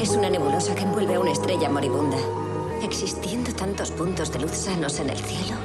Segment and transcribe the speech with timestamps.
[0.00, 2.18] Es una nebulosa que envuelve a una estrella moribunda.
[2.82, 5.56] Existiendo tantos puntos de luz sanos en el cielo,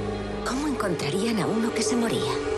[0.44, 2.53] ¿cómo encontrarían a uno que se moría?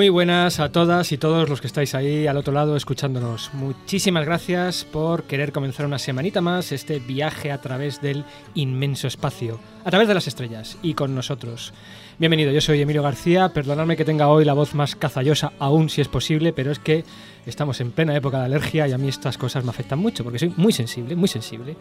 [0.00, 3.52] Muy buenas a todas y todos los que estáis ahí al otro lado escuchándonos.
[3.52, 9.60] Muchísimas gracias por querer comenzar una semanita más este viaje a través del inmenso espacio,
[9.84, 11.74] a través de las estrellas y con nosotros.
[12.18, 16.00] Bienvenido, yo soy Emilio García, perdonadme que tenga hoy la voz más cazallosa aún si
[16.00, 17.04] es posible, pero es que
[17.44, 20.38] estamos en plena época de alergia y a mí estas cosas me afectan mucho porque
[20.38, 21.76] soy muy sensible, muy sensible.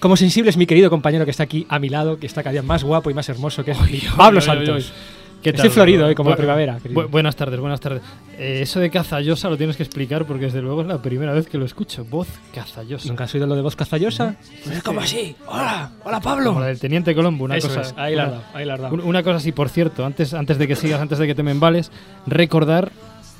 [0.00, 2.50] Como sensible es mi querido compañero que está aquí a mi lado, que está cada
[2.50, 3.78] día más guapo y más hermoso, que es
[4.16, 4.92] Pablo Oy, oy, Santos.
[5.42, 5.70] ¿Qué Estoy tal?
[5.70, 8.02] florido, eh, como la primavera, bu- buenas tardes, buenas tardes.
[8.38, 11.46] Eh, eso de cazallosa lo tienes que explicar porque desde luego es la primera vez
[11.48, 12.04] que lo escucho.
[12.04, 13.08] Voz cazallosa.
[13.08, 14.36] ¿Nunca has oído lo de voz cazallosa?
[14.64, 15.34] Pues es como así.
[15.46, 16.50] Hola, hola Pablo.
[16.50, 17.80] Como la del Teniente Colombo, una Eso cosa.
[17.80, 20.76] es, ahí la una, ahí la una cosa así, por cierto, antes, antes de que
[20.76, 21.90] sigas, antes de que te me embales,
[22.26, 22.92] recordar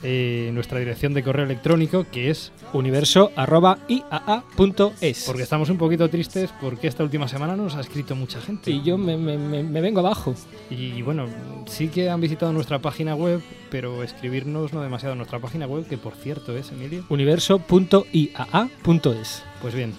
[0.02, 5.24] eh, nuestra dirección de correo electrónico que es universo.iaa.es.
[5.26, 8.70] porque estamos un poquito tristes porque esta última semana no nos ha escrito mucha gente.
[8.70, 10.34] Y yo me, me- me- me vengo abajo.
[10.70, 11.26] Y bueno,
[11.66, 15.86] sí que han visitado nuestra página web, pero escribirnos no demasiado en nuestra página web,
[15.88, 17.04] que por cierto es, Emilio.
[17.08, 19.42] Universo.iaa.es.
[19.62, 19.92] Pues bien,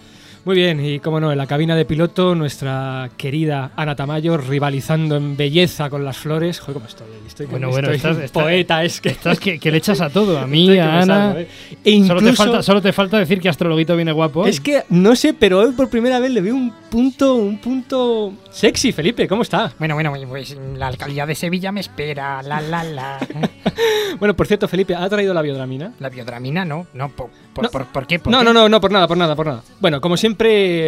[0.44, 5.16] Muy bien, y como no, en la cabina de piloto, nuestra querida Ana Tamayo rivalizando
[5.16, 6.60] en belleza con las flores.
[6.60, 7.08] Joder, ¿cómo estoy?
[7.28, 9.10] Estoy, Bueno, bueno, estoy estás- estás- poeta, es que.
[9.10, 11.06] estás que, que le echas a todo, a mí, a Ana.
[11.06, 11.48] salgo, ¿eh?
[11.84, 14.46] E Solo, te incluso- falta, solo te falta decir que Astrologuito viene guapo.
[14.48, 18.34] Es que no sé, pero hoy por primera vez le veo un punto, un punto
[18.50, 19.28] sexy, Felipe.
[19.28, 19.72] ¿Cómo está?
[19.78, 23.18] Bueno, bueno, pues la alcaldía de Sevilla me espera, la, la, la.
[24.20, 25.94] Bueno, por cierto, Felipe, ¿ha traído la biodramina?
[26.00, 27.70] La biodramina no, no, por, por, No.
[27.72, 28.20] por- ¿por qué?
[28.20, 28.46] ¿Por No, qué?
[28.46, 29.64] no, no, no, por nada, por nada, por nada.
[29.80, 30.31] Bueno, como siempre,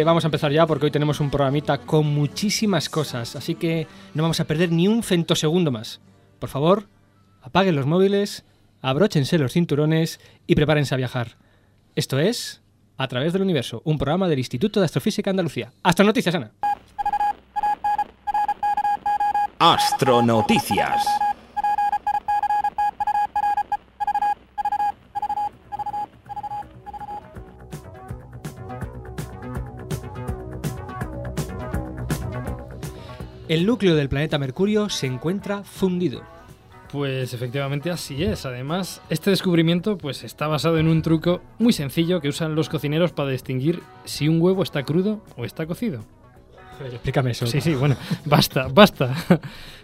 [0.04, 4.22] vamos a empezar ya porque hoy tenemos un programita con muchísimas cosas, así que no
[4.22, 6.00] vamos a perder ni un centosegundo más.
[6.38, 6.88] Por favor,
[7.42, 8.44] apaguen los móviles,
[8.82, 11.36] abróchense los cinturones y prepárense a viajar.
[11.94, 12.62] Esto es
[12.96, 15.72] A través del universo, un programa del Instituto de Astrofísica Andalucía.
[15.82, 16.52] Hasta noticias, Ana.
[19.58, 21.04] Astronoticias.
[33.46, 36.22] El núcleo del planeta Mercurio se encuentra fundido.
[36.90, 38.46] Pues efectivamente así es.
[38.46, 43.12] Además, este descubrimiento pues está basado en un truco muy sencillo que usan los cocineros
[43.12, 46.04] para distinguir si un huevo está crudo o está cocido.
[46.86, 47.46] Explícame eso.
[47.46, 49.14] Sí, sí, bueno, basta, basta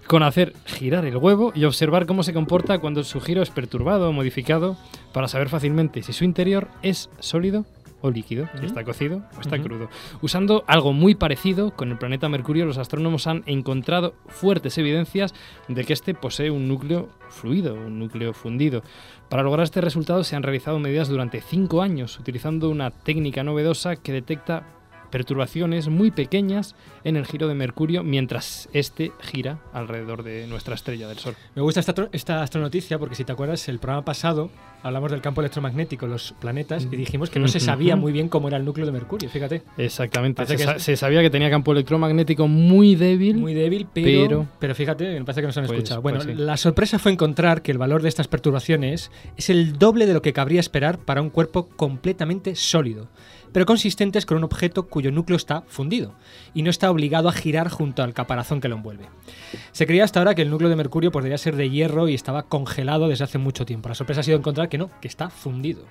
[0.06, 4.08] con hacer girar el huevo y observar cómo se comporta cuando su giro es perturbado
[4.08, 4.78] o modificado
[5.12, 7.66] para saber fácilmente si su interior es sólido
[8.00, 9.88] o líquido, si está cocido o está crudo.
[10.22, 15.34] Usando algo muy parecido con el planeta Mercurio, los astrónomos han encontrado fuertes evidencias
[15.68, 18.82] de que este posee un núcleo fluido, un núcleo fundido.
[19.28, 23.96] Para lograr este resultado se han realizado medidas durante cinco años, utilizando una técnica novedosa
[23.96, 24.79] que detecta
[25.10, 31.08] perturbaciones muy pequeñas en el giro de Mercurio mientras éste gira alrededor de nuestra estrella
[31.08, 31.34] del Sol.
[31.54, 34.50] Me gusta esta, esta astronoticia porque si te acuerdas, el programa pasado
[34.82, 38.48] hablamos del campo electromagnético, los planetas, y dijimos que no se sabía muy bien cómo
[38.48, 39.28] era el núcleo de Mercurio.
[39.28, 40.46] Fíjate, Exactamente.
[40.46, 43.36] Se, que sa- se sabía que tenía campo electromagnético muy débil.
[43.36, 46.00] muy débil, pero, pero, pero- fíjate, me parece que nos han Pues- escuchado.
[46.00, 46.34] pues Bueno, sí.
[46.42, 50.22] la sorpresa fue encontrar que el valor de estas perturbaciones es el doble de lo
[50.22, 53.08] que cabría esperar para un cuerpo completamente sólido,
[53.52, 56.14] pero consistentes con un objeto cuyo núcleo está fundido
[56.54, 59.06] y no está obligado a girar junto al caparazón que lo envuelve.
[59.72, 62.44] Se creía hasta ahora que el núcleo de Mercurio podría ser de hierro y estaba
[62.44, 63.88] congelado desde hace mucho tiempo.
[63.88, 65.84] La sorpresa ha sido encontrar que no, que está fundido.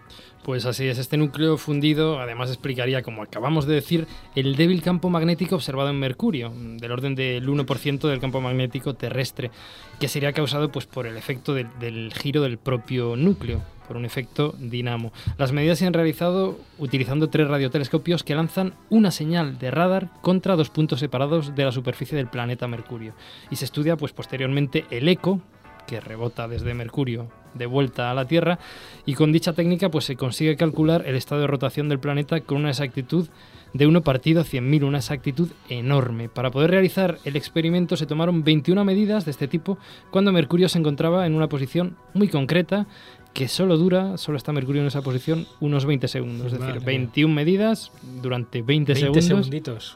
[0.43, 5.09] Pues así es, este núcleo fundido además explicaría, como acabamos de decir, el débil campo
[5.09, 9.51] magnético observado en Mercurio, del orden del 1% del campo magnético terrestre,
[9.99, 14.05] que sería causado pues, por el efecto del, del giro del propio núcleo, por un
[14.05, 15.11] efecto dinamo.
[15.39, 20.55] Las medidas se han realizado utilizando tres radiotelescopios que lanzan una señal de radar contra
[20.55, 23.15] dos puntos separados de la superficie del planeta Mercurio.
[23.49, 25.41] Y se estudia pues, posteriormente el eco
[25.87, 28.59] que rebota desde Mercurio de vuelta a la Tierra
[29.07, 32.57] y con dicha técnica pues se consigue calcular el estado de rotación del planeta con
[32.57, 33.27] una exactitud
[33.73, 36.29] de 1 partido a 100.000, una exactitud enorme.
[36.29, 39.77] Para poder realizar el experimento se tomaron 21 medidas de este tipo
[40.11, 42.87] cuando Mercurio se encontraba en una posición muy concreta
[43.33, 46.79] que solo dura, solo está Mercurio en esa posición unos 20 segundos, es decir, Madre
[46.79, 46.85] mía.
[46.85, 47.91] 21 medidas
[48.21, 49.49] durante 20, 20 segundos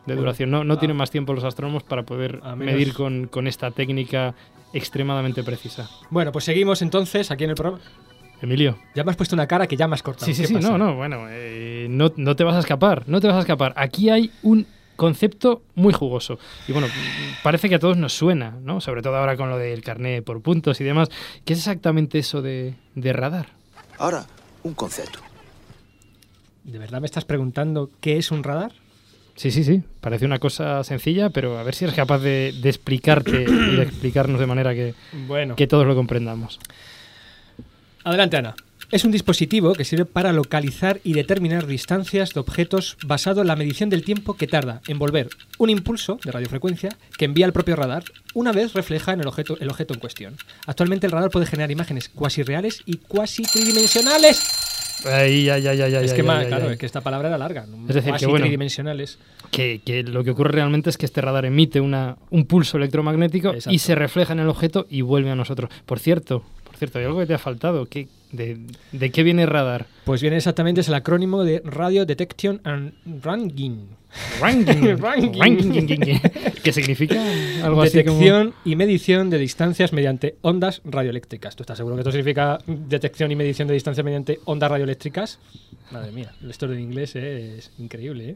[0.06, 0.52] de duración.
[0.52, 0.80] No, no Ah.
[0.80, 4.34] tienen más tiempo los astrónomos para poder medir con, con esta técnica
[4.74, 5.90] extremadamente precisa.
[6.10, 7.82] Bueno, pues seguimos entonces aquí en el programa.
[8.42, 8.78] Emilio.
[8.94, 10.26] Ya me has puesto una cara que ya me has cortado.
[10.26, 10.70] Sí, sí, ¿Qué sí, pasa?
[10.70, 13.74] no, no, bueno, eh, no, no te vas a escapar, no te vas a escapar.
[13.78, 16.38] Aquí hay un concepto muy jugoso.
[16.68, 16.88] Y bueno,
[17.44, 18.82] parece que a todos nos suena, ¿no?
[18.82, 21.10] Sobre todo ahora con lo del carné por puntos y demás.
[21.46, 23.48] ¿Qué es exactamente eso de, de radar?
[23.98, 24.26] Ahora,
[24.64, 25.20] un concepto.
[26.64, 28.72] ¿De verdad me estás preguntando qué es un radar?
[29.36, 29.82] Sí, sí, sí.
[30.00, 33.82] Parece una cosa sencilla, pero a ver si eres capaz de, de explicarte y de
[33.84, 34.94] explicarnos de manera que,
[35.28, 36.60] Bueno, que todos lo comprendamos.
[38.04, 38.56] adelante Ana.
[38.94, 43.56] Es un dispositivo que sirve para localizar y determinar distancias de objetos basado en la
[43.56, 47.76] medición del tiempo que tarda en volver un impulso de radiofrecuencia que envía el propio
[47.76, 48.04] radar
[48.36, 50.36] una vez refleja en el objeto, el objeto en cuestión.
[50.68, 55.00] Actualmente el radar puede generar imágenes cuasi reales y cuasi tridimensionales.
[55.06, 57.66] Ay, ay, ay, es que, claro, es que esta palabra era larga.
[57.90, 58.46] Es decir, que bueno.
[58.46, 59.18] tridimensionales.
[59.50, 63.56] que, que lo que ocurre realmente es que este radar emite una, un pulso electromagnético
[63.56, 63.74] Exacto.
[63.74, 65.72] y se refleja en el objeto y vuelve a nosotros.
[65.88, 66.44] Por cierto,
[66.84, 67.86] cierto, hay algo que te ha faltado.
[67.86, 68.60] ¿Qué, de,
[68.92, 69.86] de qué viene radar?
[70.04, 72.94] Pues bien, exactamente es el acrónimo de Radio Detection and
[73.24, 73.88] Ranging.
[74.40, 74.98] Ranging.
[75.02, 75.40] Ranging.
[75.40, 76.22] Ranging.
[76.64, 77.22] ¿Qué significa?
[77.64, 78.18] Algo así como...
[78.18, 81.56] Detección y medición de distancias mediante ondas radioeléctricas.
[81.56, 85.40] ¿Tú estás seguro que esto significa detección y medición de distancias mediante ondas radioeléctricas?
[85.92, 88.30] Madre mía, el esto en inglés eh, es increíble.
[88.30, 88.36] ¿eh?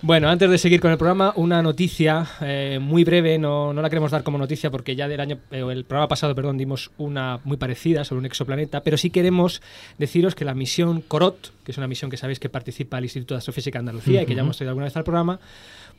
[0.00, 3.90] Bueno, antes de seguir con el programa, una noticia eh, muy breve, no, no la
[3.90, 7.40] queremos dar como noticia porque ya del año, eh, el programa pasado, perdón, dimos una
[7.44, 9.62] muy parecida sobre un exoplaneta, pero sí queremos
[9.98, 13.34] deciros que la misión COROT, que es una misión que sabéis que participa el Instituto
[13.34, 15.40] de Astrofísica de Andalucía y que ya hemos traído alguna vez al programa,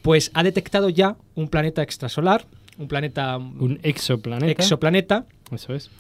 [0.02, 2.46] pues ha detectado ya un planeta extrasolar,
[2.78, 4.52] un planeta Un exoplaneta.
[4.52, 5.92] exoplaneta, Eso es.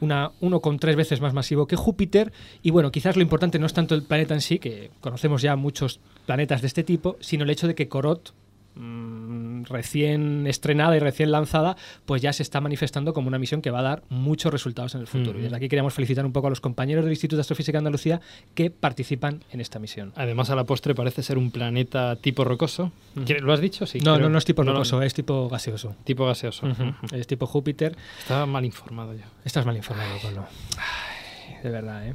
[0.00, 2.32] una, uno con tres veces más masivo que Júpiter.
[2.62, 5.54] Y bueno, quizás lo importante no es tanto el planeta en sí, que conocemos ya
[5.56, 8.34] muchos planetas de este tipo, sino el hecho de que Corot,
[8.76, 13.70] mm, recién estrenada y recién lanzada, pues ya se está manifestando como una misión que
[13.70, 15.38] va a dar muchos resultados en el futuro.
[15.38, 17.78] Y desde aquí queríamos felicitar un poco a los compañeros del Instituto de Astrofísica de
[17.80, 18.20] Andalucía
[18.54, 20.12] que participan en esta misión.
[20.16, 22.92] Además, a la postre parece ser un planeta tipo rocoso.
[23.26, 23.86] ¿Qué- ¿Lo has dicho?
[23.86, 23.98] Sí.
[24.00, 24.26] no, creo.
[24.26, 25.96] no, no es tipo No, no, rocoso, es tipo gaseoso.
[26.04, 26.66] Tipo gaseoso.
[27.12, 27.96] Es tipo Júpiter.
[28.18, 29.24] Estaba mal informado yo.
[29.44, 30.46] Estás mal informado, Pablo.
[30.78, 31.15] Ay,
[31.62, 32.14] de verdad, ¿eh?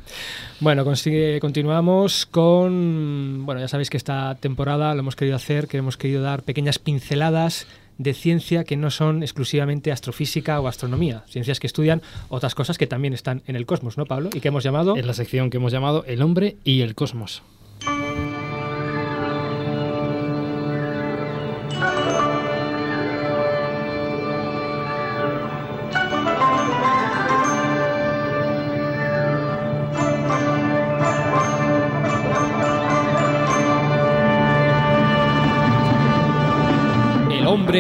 [0.59, 3.45] Bueno, consigue- continuamos con...
[3.45, 6.79] Bueno, ya sabéis que esta temporada lo hemos querido hacer, que hemos querido dar pequeñas
[6.79, 7.67] pinceladas
[7.97, 12.87] de ciencia que no son exclusivamente astrofísica o astronomía, ciencias que estudian otras cosas que
[12.87, 14.29] también están en el cosmos, ¿no, Pablo?
[14.33, 14.95] Y que hemos llamado...
[14.97, 17.43] En la sección que hemos llamado El hombre y el cosmos.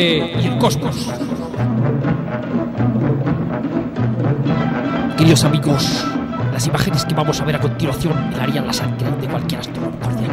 [0.01, 1.07] Y el cosmos.
[5.15, 6.05] Queridos amigos,
[6.51, 10.31] las imágenes que vamos a ver a continuación helarían la sangre de cualquier astrónomo cordial.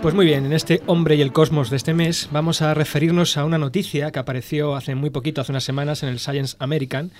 [0.00, 3.36] Pues muy bien, en este Hombre y el Cosmos de este mes vamos a referirnos
[3.36, 7.12] a una noticia que apareció hace muy poquito, hace unas semanas, en el Science American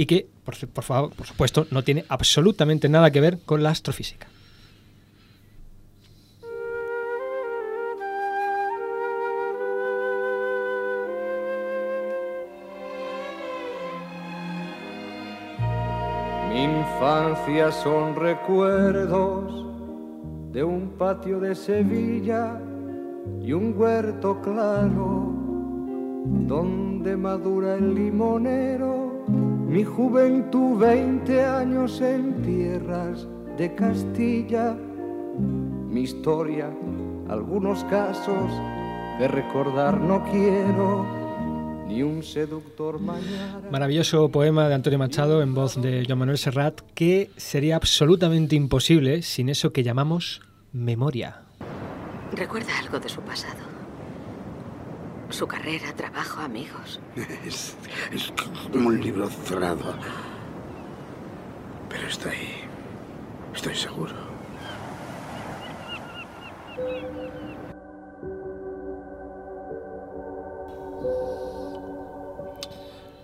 [0.00, 3.68] y que, por, por favor, por supuesto, no tiene absolutamente nada que ver con la
[3.68, 4.28] astrofísica.
[16.48, 19.66] Mi infancia son recuerdos
[20.50, 22.58] de un patio de Sevilla
[23.42, 25.30] y un huerto claro
[26.24, 29.49] donde madura el limonero.
[29.70, 34.74] Mi juventud, 20 años en tierras de Castilla.
[34.74, 36.68] Mi historia,
[37.28, 38.50] algunos casos
[39.16, 41.06] que recordar no quiero,
[41.86, 43.60] ni un seductor mañana.
[43.70, 49.22] Maravilloso poema de Antonio Machado en voz de Joan Manuel Serrat que sería absolutamente imposible
[49.22, 51.42] sin eso que llamamos memoria.
[52.32, 53.69] ¿Recuerda algo de su pasado?
[55.30, 57.00] Su carrera, trabajo, amigos.
[57.46, 57.76] Es,
[58.12, 58.32] es
[58.72, 59.94] como un libro cerrado.
[61.88, 62.62] Pero está ahí.
[63.54, 64.14] Estoy seguro.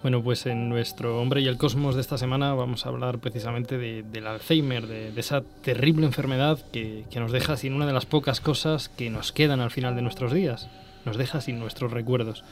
[0.03, 3.77] Bueno, pues en nuestro Hombre y el Cosmos de esta semana vamos a hablar precisamente
[3.77, 7.93] de- del Alzheimer, de, de esa terrible enfermedad que, que nos deja sin una de
[7.93, 10.69] las pocas cosas que nos quedan al final de nuestros días.
[11.07, 12.45] Nos deja sin nuestros recuerdos.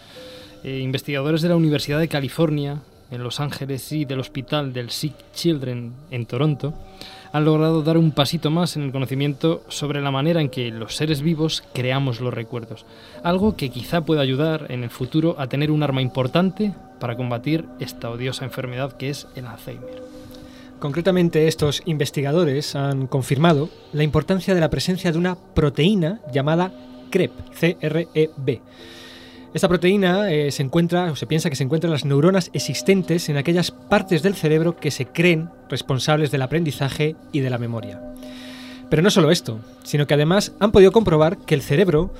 [0.62, 2.80] Eh, investigadores de la Universidad de California,
[3.10, 6.72] en Los Ángeles y del Hospital del Sick Children en Toronto,
[7.32, 10.94] han logrado dar un pasito más en el conocimiento sobre la manera en que los
[10.94, 12.86] seres vivos creamos los recuerdos.
[13.24, 17.64] Algo que quizá pueda ayudar en el futuro a tener un arma importante para combatir
[17.80, 20.02] esta odiosa enfermedad que es el Alzheimer.
[20.78, 26.72] Concretamente, estos investigadores han confirmado la importancia de la presencia de una proteína llamada
[27.10, 28.60] CREB, C-R-E-B.
[29.54, 33.28] Esta proteína eh, se encuentra, o se piensa que se encuentra en las neuronas existentes
[33.28, 38.02] en aquellas partes del cerebro que se creen responsables del aprendizaje y de la memoria.
[38.90, 42.12] Pero no solo esto, sino que además han podido comprobar que el cerebro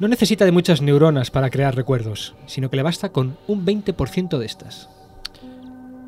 [0.00, 4.38] no necesita de muchas neuronas para crear recuerdos, sino que le basta con un 20%
[4.38, 4.88] de estas.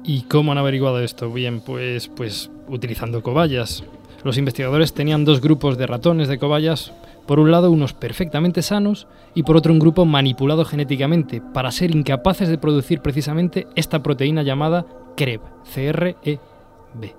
[0.02, 1.30] ¿Y cómo han averiguado esto?
[1.32, 3.84] Bien, pues, pues utilizando cobayas.
[4.24, 6.92] Los investigadores tenían dos grupos de ratones de cobayas,
[7.26, 11.94] por un lado unos perfectamente sanos y por otro un grupo manipulado genéticamente para ser
[11.94, 14.86] incapaces de producir precisamente esta proteína llamada
[15.16, 17.14] CREB, C-R-E-B.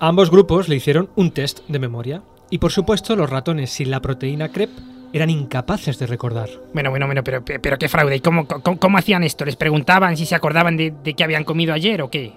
[0.00, 3.90] A ambos grupos le hicieron un test de memoria y por supuesto los ratones sin
[3.90, 4.70] la proteína CREB
[5.12, 6.48] eran incapaces de recordar.
[6.74, 8.16] Bueno, bueno, bueno, pero, pero qué fraude.
[8.16, 9.44] ¿Y cómo, cómo, cómo hacían esto?
[9.44, 12.32] ¿Les preguntaban si se acordaban de, de qué habían comido ayer o qué?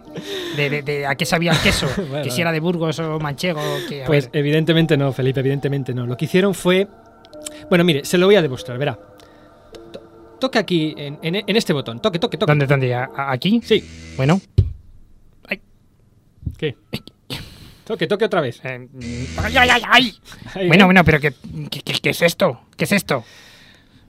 [0.56, 1.88] ¿De, de- de a qué sabía el queso?
[2.10, 2.24] Bueno.
[2.24, 4.04] ¿Que si era de Burgos o manchego o qué?
[4.04, 4.40] A Pues ver.
[4.40, 6.06] evidentemente no, Felipe, evidentemente no.
[6.08, 6.88] Lo que hicieron fue...
[7.70, 8.98] Bueno, mire, se lo voy a demostrar, verá.
[9.92, 10.02] To-
[10.40, 12.00] Toca aquí, en, en- en este botón.
[12.02, 12.50] Toque, toque, toque.
[12.52, 12.94] ¿Dónde, dónde?
[12.96, 13.62] ¿A- a- ¿Aquí?
[13.64, 13.84] Sí.
[14.18, 14.40] Bueno.
[16.58, 16.76] ¿Qué?
[17.86, 18.60] Toque, toque otra vez.
[18.64, 18.88] eh,
[19.38, 19.82] ¡Ay, ay, ay!
[19.90, 20.14] ay!
[20.54, 21.34] Ahí, Bueno, bueno, pero ¿qué,
[21.70, 22.62] qué, es esto?
[22.78, 23.24] ¿Qué es esto?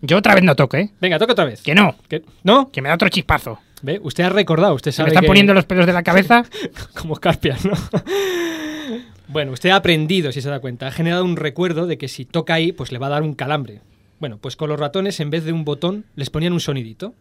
[0.00, 0.90] Yo otra vez no toco, ¿eh?
[1.00, 1.62] Venga, toque otra vez.
[1.62, 2.22] Que no, ¿Qué?
[2.44, 2.70] ¿No?
[2.70, 3.58] que me da otro chispazo.
[3.82, 4.00] ¿Ve?
[4.02, 6.44] Usted ha recordado, usted Se sabe me están que- poniendo los pelos de la cabeza.
[7.00, 7.72] como Carpias, ¿no?
[9.28, 10.86] bueno, usted ha aprendido, si se da cuenta.
[10.88, 13.34] Ha generado un recuerdo de que si toca ahí, pues le va a dar un
[13.34, 13.80] calambre.
[14.20, 17.14] Bueno, pues con los ratones, en vez de un botón, les ponían un sonidito.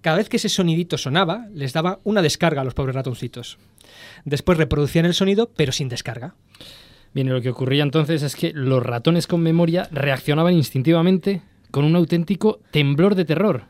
[0.00, 3.58] Cada vez que ese sonidito sonaba, les daba una descarga a los pobres ratoncitos.
[4.24, 6.34] Después reproducían el sonido, pero sin descarga.
[7.14, 11.96] Bien, lo que ocurría entonces es que los ratones con memoria reaccionaban instintivamente con un
[11.96, 13.64] auténtico temblor de terror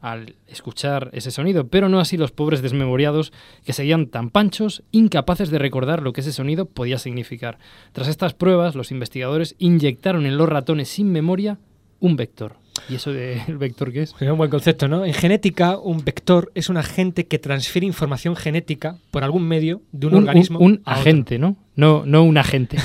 [0.00, 3.32] al escuchar ese sonido, pero no así los pobres desmemoriados
[3.64, 7.58] que seguían tan panchos, incapaces de recordar lo que ese sonido podía significar.
[7.92, 11.58] Tras estas pruebas, los investigadores inyectaron en los ratones sin memoria
[12.00, 12.56] un vector.
[12.88, 14.14] ¿Y eso del vector qué es?
[14.18, 15.04] Es un buen concepto, ¿no?
[15.04, 20.06] En genética, un vector es un agente que transfiere información genética por algún medio de
[20.08, 20.58] un, organismo.
[20.58, 21.00] un a otro.
[21.02, 21.56] agente, ¿no?
[21.76, 22.76] No, no un agente.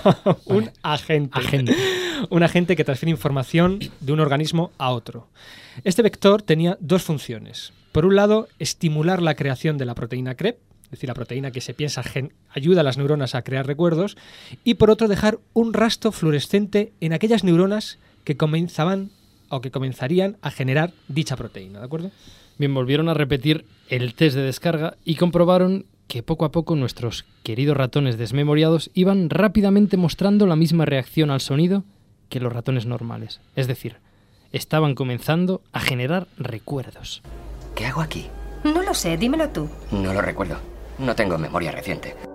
[0.46, 1.38] un agente.
[1.38, 1.76] Agente.
[2.30, 5.28] un agente que transfiere información de un organismo a otro.
[5.84, 7.72] Este vector tenía dos funciones.
[7.92, 11.60] Por un lado, estimular la creación de la proteína CREB, es decir, la proteína que
[11.60, 14.16] se piensa gen- ayuda a las neuronas a crear recuerdos,
[14.64, 19.10] y por otro, dejar un rastro fluorescente en aquellas neuronas que comenzaban
[19.48, 22.10] o que comenzarían a generar dicha proteína, ¿de acuerdo?
[22.58, 27.24] Bien, volvieron a repetir el test de descarga y comprobaron que poco a poco nuestros
[27.42, 31.84] queridos ratones desmemoriados iban rápidamente mostrando la misma reacción al sonido
[32.28, 33.40] que los ratones normales.
[33.54, 33.96] Es decir,
[34.52, 37.22] estaban comenzando a generar recuerdos.
[37.74, 38.26] ¿Qué hago aquí?
[38.64, 39.68] No lo sé, dímelo tú.
[39.92, 40.56] No lo recuerdo.
[40.98, 42.27] No tengo memoria reciente.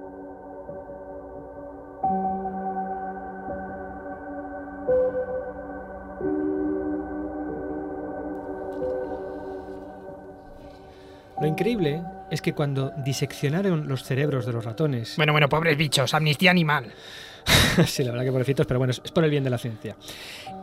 [11.43, 16.13] Lo increíble es que cuando diseccionaron los cerebros de los ratones Bueno, bueno, pobres bichos,
[16.13, 16.93] amnistía animal.
[17.85, 19.97] sí, la verdad que pobrecitos, pero bueno, es por el bien de la ciencia.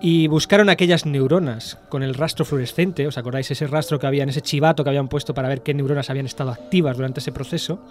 [0.01, 4.31] Y buscaron aquellas neuronas con el rastro fluorescente, ¿os acordáis ese rastro que había en
[4.31, 7.85] ese chivato que habían puesto para ver qué neuronas habían estado activas durante ese proceso?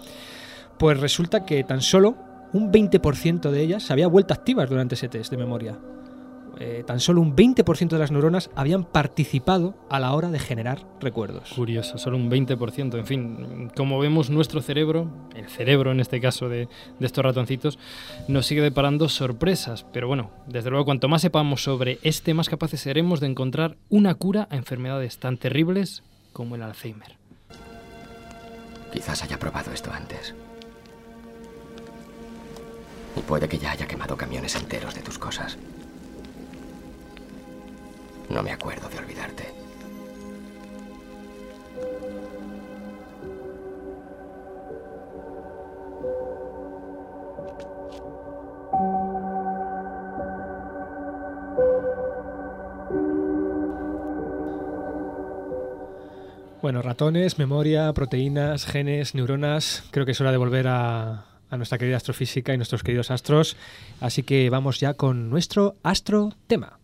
[0.76, 2.16] Pues resulta que tan solo
[2.52, 5.78] un 20% de ellas se había vuelto activas durante ese test de memoria.
[6.62, 10.86] Eh, tan solo un 20% de las neuronas habían participado a la hora de generar
[11.00, 11.54] recuerdos.
[11.54, 12.98] Curioso, solo un 20%.
[12.98, 17.78] En fin, como vemos, nuestro cerebro, el cerebro en este caso de, de estos ratoncitos,
[18.28, 19.86] nos sigue deparando sorpresas.
[19.90, 24.14] Pero bueno, desde luego, cuanto más sepamos sobre este, más capaces seremos de encontrar una
[24.14, 26.02] cura a enfermedades tan terribles
[26.34, 27.16] como el Alzheimer.
[28.92, 30.34] Quizás haya probado esto antes.
[33.16, 35.56] Y puede que ya haya quemado camiones enteros de tus cosas.
[38.30, 39.44] No me acuerdo de olvidarte.
[56.62, 59.82] Bueno, ratones, memoria, proteínas, genes, neuronas.
[59.90, 63.56] Creo que es hora de volver a, a, nuestra querida astrofísica y nuestros queridos astros.
[64.00, 66.79] Así que vamos ya con nuestro astro tema.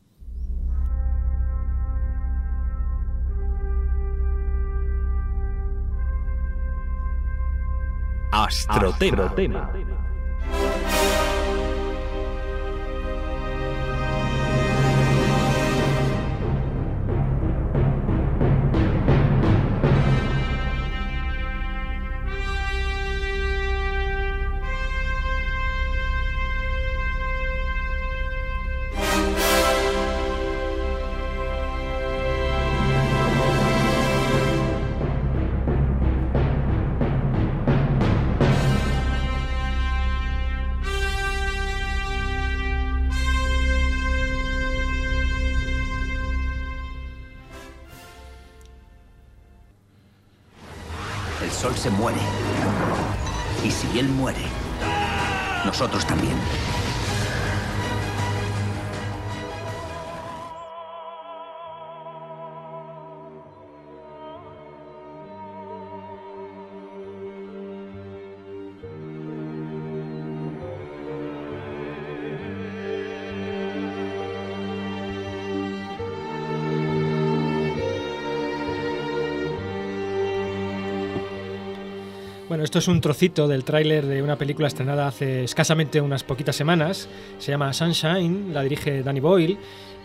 [8.47, 9.25] Astrotema.
[9.25, 9.35] El
[82.67, 87.09] esto es un trocito del tráiler de una película estrenada hace escasamente unas poquitas semanas.
[87.39, 89.57] Se llama Sunshine, la dirige Danny Boyle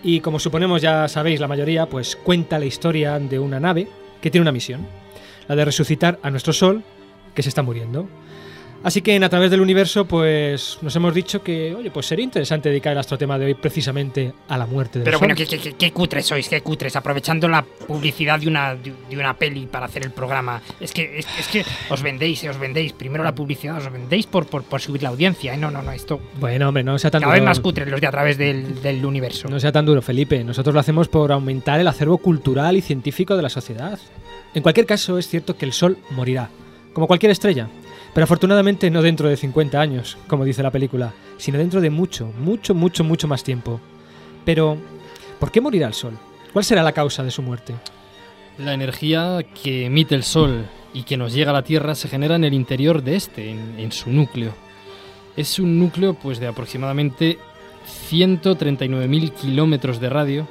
[0.03, 3.87] y como suponemos ya sabéis la mayoría, pues cuenta la historia de una nave
[4.21, 4.85] que tiene una misión,
[5.47, 6.83] la de resucitar a nuestro sol
[7.33, 8.07] que se está muriendo.
[8.83, 12.23] Así que en A través del universo, pues nos hemos dicho que, oye, pues sería
[12.25, 15.59] interesante dedicar el astrotema de hoy precisamente a la muerte del Pero bueno, ¿qué, qué,
[15.59, 19.67] qué- qué cutres sois, qué cutres, aprovechando la publicidad de una, de, de una peli
[19.67, 20.61] para hacer el programa.
[20.79, 22.93] Es que, es, es que os vendéis, eh, os vendéis.
[22.93, 25.53] Primero la publicidad, os vendéis por, por, por subir la audiencia.
[25.53, 25.57] eh.
[25.57, 26.19] No, no, no, esto...
[26.39, 27.49] Bueno, hombre, no sea tan Cada vez duro.
[27.51, 29.47] más cutres los de a través del, del universo.
[29.47, 30.43] No sea tan duro, Felipe.
[30.43, 33.99] Nosotros lo hacemos por aumentar el acervo cultural y científico de la sociedad.
[34.55, 36.49] En cualquier caso, es cierto que el Sol morirá,
[36.93, 37.67] como cualquier estrella.
[38.13, 42.31] Pero afortunadamente no dentro de 50 años, como dice la película, sino dentro de mucho,
[42.39, 43.79] mucho, mucho, mucho más tiempo.
[44.43, 44.77] Pero,
[45.39, 46.17] ¿por qué morirá el Sol?
[46.51, 47.73] ¿Cuál será la causa de su muerte?
[48.57, 52.35] La energía que emite el Sol y que nos llega a la Tierra se genera
[52.35, 54.53] en el interior de este, en, su núcleo.
[55.37, 57.39] Es un núcleo pues, de aproximadamente
[58.09, 60.47] 139.000 kilómetros de radio,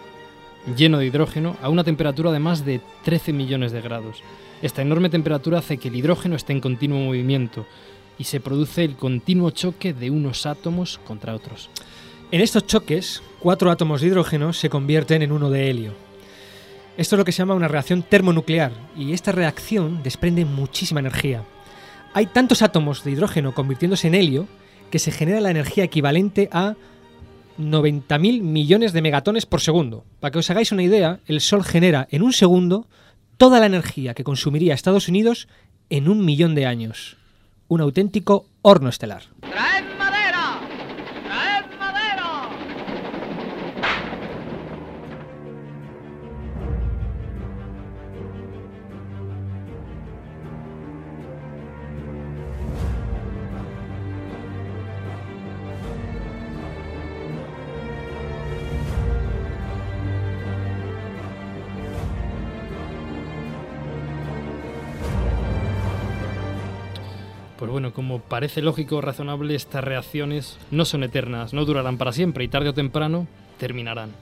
[0.77, 4.23] lleno de hidrógeno, a una temperatura de más de 13 millones de grados.
[4.62, 7.66] Esta enorme temperatura hace que el hidrógeno esté en continuo movimiento
[8.18, 11.70] y se produce el continuo choque de unos átomos contra otros.
[12.31, 15.94] En estos choques, cuatro átomos de hidrógeno se convierten en uno de helio.
[16.99, 21.42] Esto es lo que se llama una reacción termonuclear y esta reacción desprende muchísima energía.
[22.12, 24.46] Hay tantos átomos de hidrógeno convirtiéndose en helio
[24.90, 26.75] que se genera la energía equivalente a
[27.59, 30.05] 90.000 millones de megatones por segundo.
[30.18, 32.87] Para que os hagáis una idea, el Sol genera en un segundo
[33.40, 35.48] toda la energía que consumiría Estados Unidos
[35.88, 37.16] en un millón de años.
[37.68, 39.22] Un auténtico horno estelar.
[67.61, 72.11] Pues bueno, como parece lógico o razonable, estas reacciones no son eternas, no durarán para
[72.11, 73.27] siempre y tarde o temprano
[73.59, 74.12] terminarán.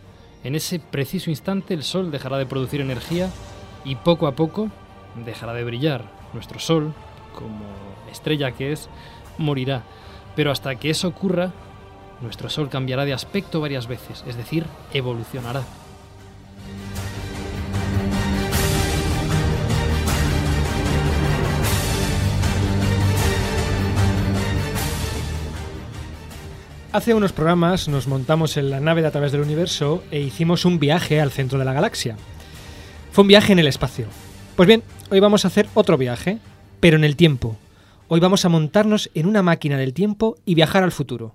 [0.42, 3.30] En ese preciso instante el Sol dejará de producir energía
[3.84, 4.70] y poco a poco
[5.24, 6.02] dejará de brillar.
[6.32, 6.92] Nuestro Sol,
[7.32, 7.64] como
[8.10, 8.88] estrella que es,
[9.38, 9.84] morirá.
[10.34, 11.52] Pero hasta que eso ocurra,
[12.20, 15.62] nuestro Sol cambiará de aspecto varias veces, es decir, evolucionará.
[26.90, 30.64] Hace unos programas nos montamos en la nave de a través del universo e hicimos
[30.64, 32.16] un viaje al centro de la galaxia.
[33.12, 34.06] Fue un viaje en el espacio.
[34.56, 36.38] Pues bien, hoy vamos a hacer otro viaje,
[36.80, 37.58] pero en el tiempo.
[38.08, 41.34] Hoy vamos a montarnos en una máquina del tiempo y viajar al futuro.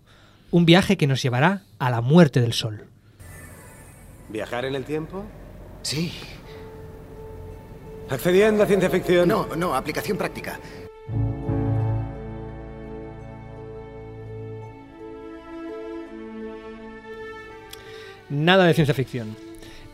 [0.50, 2.86] Un viaje que nos llevará a la muerte del Sol.
[4.30, 5.24] ¿Viajar en el tiempo?
[5.84, 6.14] Sí.
[8.10, 9.28] ¿Accediendo a ciencia ficción?
[9.28, 10.60] No, no, aplicación práctica.
[18.30, 19.36] Nada de ciencia ficción.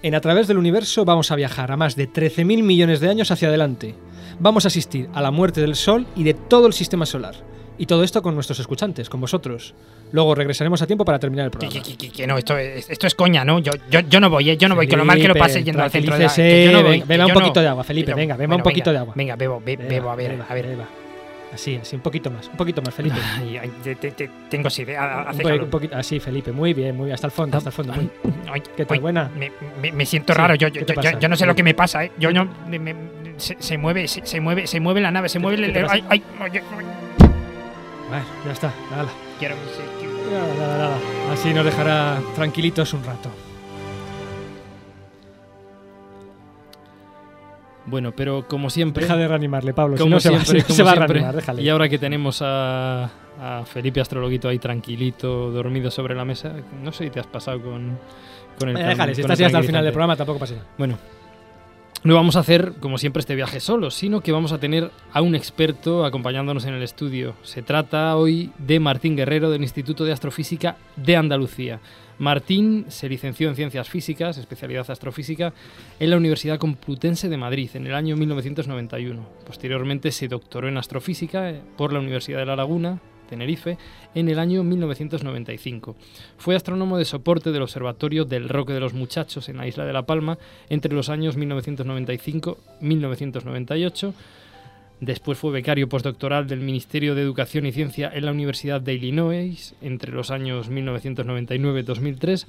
[0.02, 3.32] En A través del universo vamos a viajar a más de 13.000 millones de años
[3.32, 3.96] hacia adelante.
[4.40, 7.36] Vamos a asistir a la muerte del Sol y de todo el sistema solar.
[7.78, 9.74] Y todo esto con nuestros escuchantes, con vosotros.
[10.12, 11.82] Luego regresaremos a tiempo para terminar el programa.
[11.84, 13.60] que- que- que no, esto es, esto es coña, ¿no?
[13.60, 14.58] Yo, yo, yo no voy, ¿eh?
[14.58, 16.34] Yo no voy, que lo mal que lo pase yendo al centro de la...
[16.34, 18.56] que yo no voy, beba un no- poquito de agua, Felipe, Pero, venga, beba bueno,
[18.58, 19.14] un poquito venga, de agua.
[19.16, 20.68] Venga, bebo, be- Beba, bebo, a ver, beba, a ver.
[20.68, 20.88] beba.
[21.54, 23.16] Así, así, un poquito más, un poquito más, Felipe.
[23.40, 26.74] Ay, ay, te- te- te- tengo sed, ha- Un, po- un poquito, así, Felipe, muy
[26.76, 27.94] bien, muy bien, hasta el fondo, hasta el fondo.
[27.94, 28.10] muy-
[28.52, 28.96] Ay, ¿Qué tal?
[28.96, 29.30] ay, Buena.
[29.36, 31.56] Me, me- me siento Sí, raro, yo, yo, ¿qué te yo- yo- no sé lo
[31.56, 32.12] que me pasa, ¿eh?
[32.20, 32.48] Yo no...
[32.68, 32.96] me-
[33.38, 35.88] se, se mueve, se, se mueve, se mueve la nave, se mueve ¿Qué el...
[35.90, 36.86] Ay, ay, oye, ay,
[38.10, 39.08] Bueno, ya está, nada.
[39.40, 39.56] quiero.
[40.32, 40.98] Nada, nada, nada.
[41.34, 43.32] Así nos dejará tranquilitos un rato.
[47.90, 49.04] Bueno, pero como siempre.
[49.04, 49.98] Deja de reanimarle, Pablo.
[49.98, 51.14] Si como no, se va, siempre, se como va a siempre.
[51.14, 51.62] reanimar, déjale.
[51.62, 53.10] Y ahora que tenemos a,
[53.42, 57.62] a Felipe Astrologuito ahí tranquilito, dormido sobre la mesa, no sé si te has pasado
[57.62, 57.98] con,
[58.58, 60.68] con el Eh, déjale, si estás hasta el final del programa tampoco pasa nada.
[60.78, 60.98] Bueno,
[62.04, 65.22] no vamos a hacer, como siempre, este viaje solo, sino que vamos a tener a
[65.22, 67.36] un experto acompañándonos en el estudio.
[67.44, 71.82] Se trata hoy de Martín Guerrero del Instituto de Astrofísica de Andalucía.
[72.18, 75.54] Martín se licenció en Ciencias Físicas, especialidad astrofísica,
[76.00, 79.26] en la Universidad Complutense de Madrid en el año 1991.
[79.46, 83.78] Posteriormente se doctoró en astrofísica eh, por la Universidad de La Laguna, Tenerife,
[84.16, 85.96] en el año 1995.
[86.38, 89.94] Fue astrónomo de soporte del Observatorio del Roque de los Muchachos en la isla de
[89.94, 90.40] La Palma
[90.70, 94.14] entre los años 1995-1998.
[95.00, 99.74] Después fue becario postdoctoral del Ministerio de Educación y Ciencia en la Universidad de Illinois
[99.82, 102.46] entre los años 1999-2003.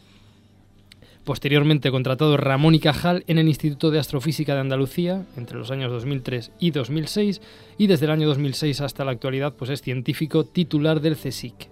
[1.30, 5.92] Posteriormente contratado Ramón y Cajal en el Instituto de Astrofísica de Andalucía entre los años
[5.92, 7.40] 2003 y 2006
[7.78, 11.70] y desde el año 2006 hasta la actualidad pues es científico titular del CSIC.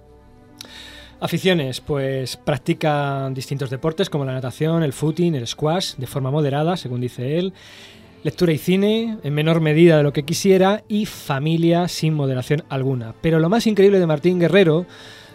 [1.18, 6.76] Aficiones, pues practica distintos deportes como la natación, el footing, el squash, de forma moderada,
[6.76, 7.52] según dice él.
[8.22, 13.12] Lectura y cine, en menor medida de lo que quisiera, y familia sin moderación alguna.
[13.20, 14.86] Pero lo más increíble de Martín Guerrero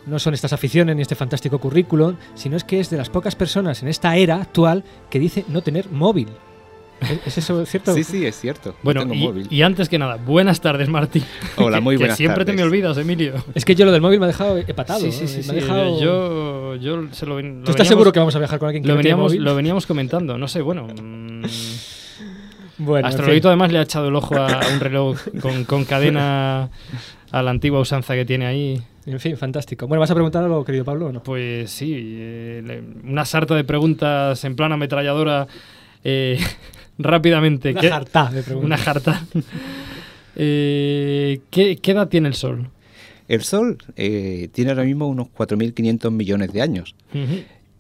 [0.06, 3.36] no son estas aficiones ni este fantástico currículum, sino es que es de las pocas
[3.36, 6.28] personas en esta era actual que dice no tener móvil.
[7.02, 7.94] ¿Es- ¿Es eso cierto?
[7.94, 8.76] Sí, sí, es cierto.
[8.82, 9.48] Bueno, tengo y, móvil.
[9.50, 11.24] y antes que nada, buenas tardes, Martín.
[11.58, 13.34] Hola, Que- muy que buenas siempre te me olvidas, Emilio.
[13.56, 15.02] Es que yo lo del móvil me ha dejado hepatado.
[15.02, 15.38] Sí, sí, sí.
[15.38, 16.00] me sí, ha dejado...
[16.02, 18.84] Yo, yo se lo, lo ¿Tú estás veníamos- seguro que vamos a viajar con alguien
[18.84, 19.44] que lo no tiene veníamos, móvil?
[19.44, 20.88] lo veníamos comentando, no sé, bueno.
[20.88, 21.44] mm,
[22.78, 23.50] Bueno, en Astrologito fin.
[23.50, 26.70] además le ha echado el ojo a, un reloj con, con cadena
[27.32, 28.82] a la antigua usanza que tiene ahí.
[29.06, 29.88] En fin, fantástico.
[29.88, 31.22] Bueno, ¿vas a preguntar algo, querido Pablo, o no?
[31.24, 35.46] Pues sí, eh, una sarta de preguntas en plan ametralladora
[36.04, 36.40] eh,
[36.98, 37.72] rápidamente.
[37.72, 38.66] Una ¿Qué- jartá de preguntas.
[38.66, 39.26] Una jarta.
[40.36, 42.70] Eh, ¿qué, qué edad tiene el Sol?
[43.28, 46.96] El Sol eh, tiene ahora mismo unos 4.500 millones de años.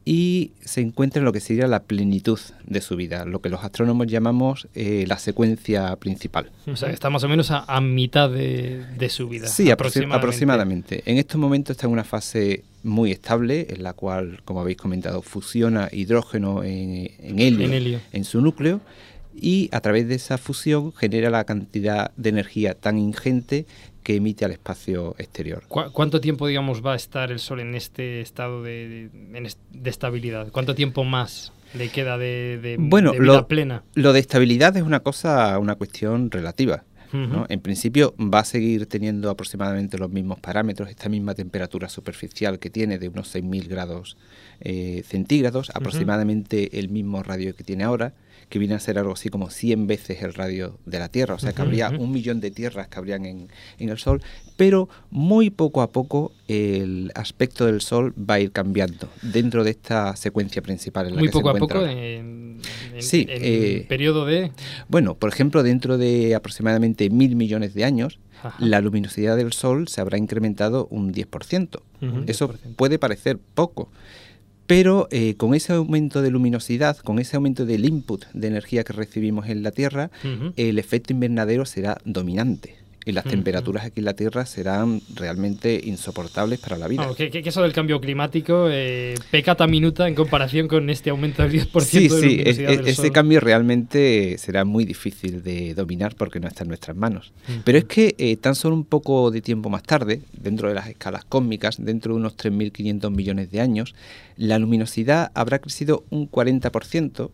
[0.05, 3.63] Y se encuentra en lo que sería la plenitud de su vida, lo que los
[3.63, 6.51] astrónomos llamamos eh, la secuencia principal.
[6.67, 9.47] O sea, está más o menos a, a mitad de, de su vida.
[9.47, 11.03] Sí, aproxi- aproximadamente.
[11.05, 15.21] En estos momentos está en una fase muy estable, en la cual, como habéis comentado,
[15.21, 17.99] fusiona hidrógeno en, en helio, En helio.
[18.11, 18.81] en su núcleo
[19.35, 23.65] y a través de esa fusión genera la cantidad de energía tan ingente
[24.03, 25.63] que emite al espacio exterior.
[25.67, 30.49] ¿Cu- ¿Cuánto tiempo, digamos, va a estar el Sol en este estado de, de- estabilidad?
[30.51, 33.83] ¿Cuánto tiempo más le queda de, de- Bueno, vida lo, plena?
[33.95, 36.83] lo de estabilidad es una cosa, una cuestión relativa.
[37.13, 37.45] ¿no?
[37.47, 42.71] En principio va a seguir teniendo aproximadamente los mismos parámetros, esta misma temperatura superficial que
[42.71, 44.17] tiene de unos 6.000 grados
[44.61, 48.13] eh, centígrados, aproximadamente el mismo radio que tiene ahora,
[48.49, 51.39] que viene a ser algo así como 100 veces el radio de la Tierra, o
[51.39, 53.47] sea que habría un millón de tierras que habrían en,
[53.79, 54.21] en el Sol,
[54.57, 59.71] pero muy poco a poco el aspecto del Sol va a ir cambiando dentro de
[59.71, 61.91] esta secuencia principal en la Muy que se poco a encuentra poco, ahora.
[62.01, 62.59] en,
[62.93, 64.51] en- Sí, en eh, periodo de...
[64.87, 68.55] Bueno, por ejemplo, dentro de aproximadamente mil millones de años, Ajá.
[68.63, 71.79] la luminosidad del Sol se habrá incrementado un 10%.
[72.01, 72.23] Ujú.
[72.27, 73.89] Eso puede parecer poco,
[74.67, 78.93] pero eh, con ese aumento de luminosidad, con ese aumento del input de energía que
[78.93, 80.09] recibimos en la Tierra,
[80.55, 82.82] el efecto invernadero será dominante.
[83.05, 87.07] Y las temperaturas aquí en la Tierra serán realmente insoportables para la vida.
[87.15, 91.81] Que, eso del cambio climático, eh, pecata minuta en comparación con este aumento del 10%
[91.81, 93.11] Sí, de sí, es- es- del ese Sol.
[93.11, 97.33] cambio realmente será muy difícil de dominar porque no está en nuestras manos.
[97.65, 100.87] Pero es que eh, tan solo un poco de tiempo más tarde, dentro de las
[100.87, 103.95] escalas cósmicas, dentro de unos 3.500 millones de años,
[104.37, 107.31] la luminosidad habrá crecido un 40%,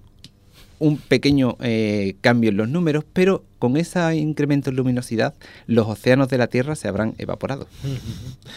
[0.79, 5.33] un pequeño eh, cambio en los números, pero con ese incremento en luminosidad,
[5.67, 7.67] los océanos de la Tierra se habrán evaporado.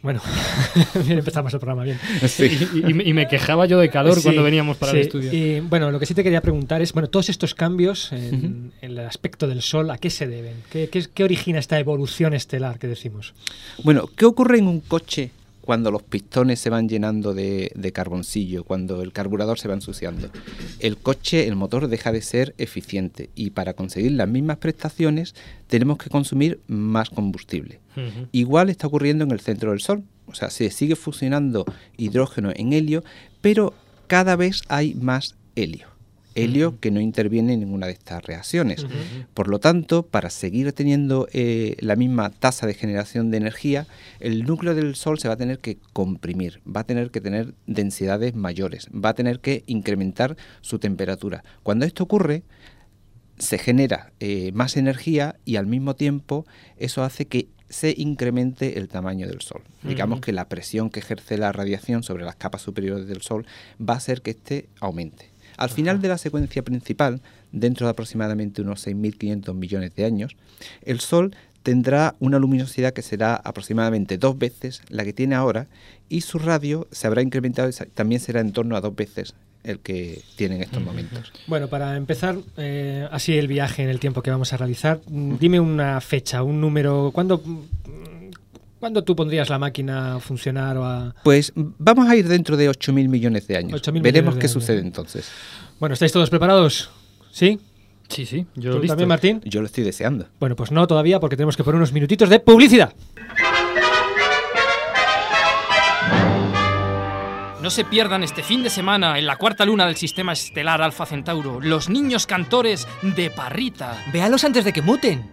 [0.00, 0.20] Bueno,
[1.04, 1.98] bien empezamos el programa, bien.
[2.38, 5.02] Y, y me- y me quejaba yo de calor Sí, cuando veníamos para el sí.
[5.02, 5.32] estudio.
[5.32, 8.90] Y bueno, lo que sí te quería preguntar es, bueno, todos estos cambios en, en
[8.92, 10.54] el aspecto del Sol, ¿a qué se deben?
[10.70, 13.34] ¿Qué, qué, qué origina esta evolución estelar que decimos?
[13.82, 15.30] Bueno, ¿qué ocurre en un coche
[15.68, 20.30] cuando los pistones se van llenando de, de carboncillo, cuando el carburador se va ensuciando?
[20.78, 25.34] El coche, el motor deja de ser eficiente y para conseguir las mismas prestaciones
[25.66, 27.80] tenemos que consumir más combustible.
[28.32, 30.04] Igual está ocurriendo en el centro del Sol.
[30.24, 31.66] O sea, se sigue fusionando
[31.98, 33.04] hidrógeno en helio,
[33.42, 33.74] pero
[34.06, 35.97] cada vez hay más helio.
[36.38, 38.86] Helio que no interviene en ninguna de estas reacciones.
[39.34, 43.86] Por lo tanto, para seguir teniendo eh, la misma tasa de generación de energía,
[44.20, 47.54] el núcleo del Sol se va a tener que comprimir, va a tener que tener
[47.66, 51.42] densidades mayores, va a tener que incrementar su temperatura.
[51.62, 52.42] Cuando esto ocurre,
[53.38, 56.46] se genera eh, más energía y al mismo tiempo
[56.76, 59.62] eso hace que se incremente el tamaño del Sol.
[59.82, 63.46] Digamos que la presión que ejerce la radiación sobre las capas superiores del Sol
[63.78, 65.30] va a hacer que éste aumente.
[65.58, 67.20] Al final de la secuencia principal,
[67.52, 70.36] dentro de aproximadamente unos 6.500 millones de años,
[70.82, 75.66] el Sol tendrá una luminosidad que será aproximadamente dos veces la que tiene ahora
[76.08, 79.80] y su radio se habrá incrementado y también será en torno a dos veces el
[79.80, 81.32] que tiene en estos momentos.
[81.46, 85.36] Bueno, para empezar, eh, así el viaje en el tiempo que vamos a realizar, mm,
[85.38, 87.42] dime una fecha, un número, ¿cuándo,
[88.78, 91.14] ¿cuándo tú pondrías la máquina a funcionar o a...?
[91.24, 93.82] Pues vamos a ir dentro de 8.000 millones de años.
[93.82, 94.52] 8.000 Veremos millones de qué años.
[94.52, 95.30] sucede entonces.
[95.78, 96.90] Bueno, ¿estáis todos preparados?
[97.30, 97.60] ¿Sí?
[98.08, 98.92] Sí, sí, yo ¿Tú listo.
[98.92, 99.40] también, Martín?
[99.44, 100.26] Yo lo estoy deseando.
[100.40, 102.94] Bueno, pues no todavía porque tenemos que poner unos minutitos de publicidad.
[107.62, 111.04] No se pierdan este fin de semana en la cuarta luna del sistema estelar Alfa
[111.04, 114.02] Centauro, los niños cantores de Parrita.
[114.12, 115.28] Véalos antes de que muten.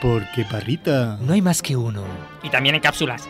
[0.00, 1.18] Porque Parrita.
[1.20, 2.02] No hay más que uno.
[2.44, 3.28] Y también en cápsulas.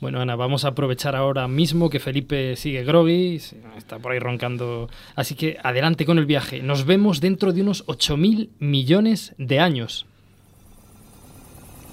[0.00, 3.40] Bueno, Ana, vamos a aprovechar ahora mismo que Felipe sigue groggy,
[3.76, 4.88] está por ahí roncando.
[5.14, 6.62] Así que adelante con el viaje.
[6.62, 10.06] Nos vemos dentro de unos 8.000 millones de años.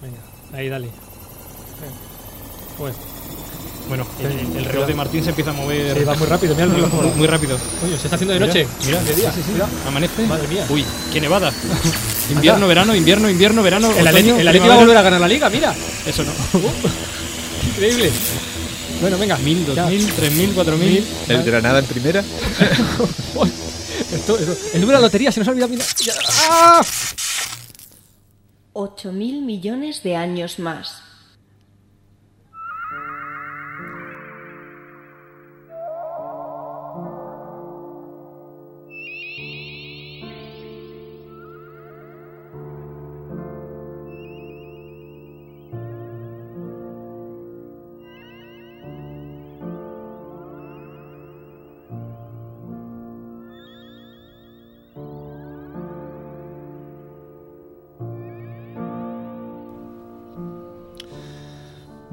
[0.01, 0.19] Venga,
[0.51, 0.89] ahí dale.
[2.77, 2.97] Bueno,
[3.89, 5.97] Bueno, el, el reloj de Martín se empieza a mover.
[5.97, 7.17] Sí, va muy rápido, mira el reloj cómo muy, va.
[7.17, 7.57] muy rápido.
[7.81, 8.67] Coño, se está haciendo de Mira, noche.
[8.85, 9.51] Mira, De día, sí, sí.
[9.87, 10.25] Amanece.
[10.25, 10.65] Madre mía.
[10.69, 11.51] Uy, qué nevada.
[12.31, 13.91] invierno, verano, invierno, invierno, verano.
[13.91, 14.07] El el
[14.47, 15.75] Atleti va a volver a ganar la liga, mira.
[16.05, 16.31] Eso no.
[17.69, 18.09] Increíble.
[19.01, 19.37] Bueno, venga.
[19.37, 21.07] 1000, 2000, 3000, 4000.
[21.27, 22.23] ¿El Granada en primera?
[24.13, 25.71] Esto- esto- el número de la lotería se nos ha olvidado.
[25.73, 25.83] Mira.
[26.05, 26.13] Ya-
[26.49, 26.81] ¡Ah!
[28.73, 31.01] 8.000 millones de años más.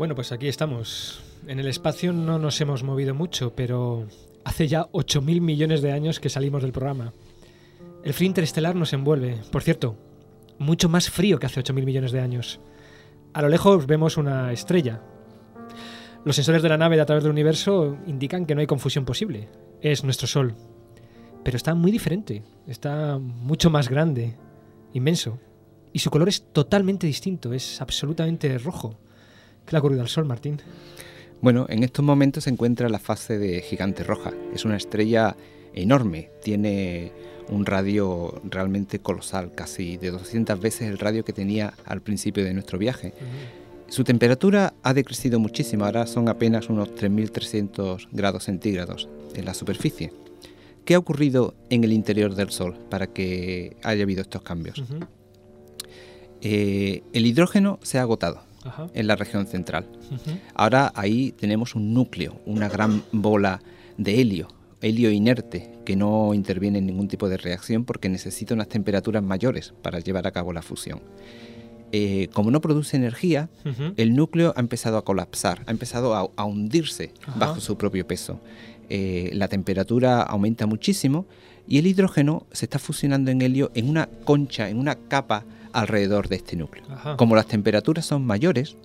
[0.00, 1.20] Bueno, pues aquí estamos.
[1.46, 4.06] En el espacio no nos hemos movido mucho, pero
[4.44, 7.12] hace ya 8.000 millones de años que salimos del programa.
[8.02, 9.36] El frío interestelar nos envuelve.
[9.52, 9.98] Por cierto,
[10.58, 12.60] mucho más frío que hace 8.000 millones de años.
[13.34, 15.02] A lo lejos vemos una estrella.
[16.24, 19.04] Los sensores de la nave de a través del universo indican que no hay confusión
[19.04, 19.50] posible.
[19.82, 20.54] Es nuestro Sol.
[21.44, 22.42] Pero está muy diferente.
[22.66, 24.34] Está mucho más grande,
[24.94, 25.38] inmenso.
[25.92, 27.52] Y su color es totalmente distinto.
[27.52, 28.98] Es absolutamente rojo.
[29.64, 30.60] ¿Qué le ha ocurrido al Sol, Martín?
[31.40, 34.32] Bueno, en estos momentos se encuentra la fase de gigante roja.
[34.52, 35.36] Es una estrella
[35.74, 37.12] enorme, tiene
[37.48, 42.52] un radio realmente colosal, casi de 200 veces el radio que tenía al principio de
[42.52, 43.14] nuestro viaje.
[43.88, 50.12] Su temperatura ha decrecido muchísimo, ahora son apenas unos 3.300 grados centígrados en la superficie.
[50.84, 54.82] ¿Qué ha ocurrido en el interior del Sol para que haya habido estos cambios?
[56.42, 58.88] Eh, el hidrógeno se ha agotado Ajá.
[58.94, 59.86] en la región central.
[60.54, 63.60] Ahora ahí tenemos un núcleo, una gran bola
[63.96, 64.48] de helio,
[64.80, 69.74] helio inerte, que no interviene en ningún tipo de reacción porque necesita unas temperaturas mayores
[69.82, 71.00] para llevar a cabo la fusión.
[71.92, 73.48] Eh, como no produce energía,
[73.96, 77.38] el núcleo ha empezado a colapsar, ha empezado a, a hundirse Ajá.
[77.38, 78.40] bajo su propio peso.
[78.88, 81.26] Eh, la temperatura aumenta muchísimo
[81.66, 86.28] y el hidrógeno se está fusionando en helio en una concha, en una capa alrededor
[86.28, 86.84] de este núcleo.
[86.90, 87.16] Ajá.
[87.16, 88.76] Como las temperaturas son mayores,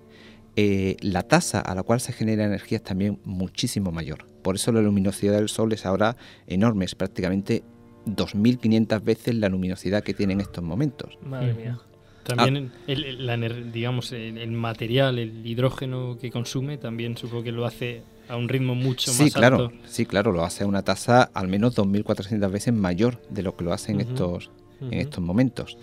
[0.56, 4.26] eh, la tasa a la cual se genera energía es también muchísimo mayor.
[4.42, 6.16] Por eso la luminosidad del Sol es ahora
[6.48, 7.64] enorme, es prácticamente
[8.06, 11.18] 2.500 veces la luminosidad que tiene en estos momentos.
[11.26, 11.80] Madre mía.
[12.24, 17.44] También el, el- la ener- digamos, el, el material, el hidrógeno que consume, también supongo
[17.44, 19.78] que lo hace a un ritmo mucho Sí, más claro, alto.
[19.86, 23.64] sí, claro, lo hace a una tasa al menos 2.400 veces mayor de lo que
[23.64, 24.50] lo hace en, estos,
[24.82, 25.78] en estos momentos.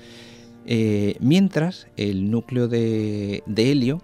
[0.66, 4.02] Eh, mientras el núcleo de, de helio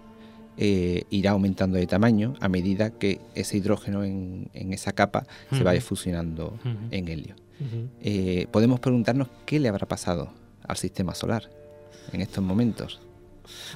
[0.57, 5.63] eh, irá aumentando de tamaño a medida que ese hidrógeno en, en esa capa se
[5.63, 6.59] vaya fusionando
[6.91, 7.35] en helio.
[8.01, 10.33] Eh, podemos preguntarnos qué le habrá pasado
[10.67, 11.49] al sistema solar
[12.11, 12.99] en estos momentos.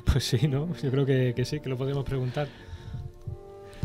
[0.06, 0.76] Pues sí, ¿no?
[0.82, 2.48] Yo creo que, que sí, que lo podemos preguntar.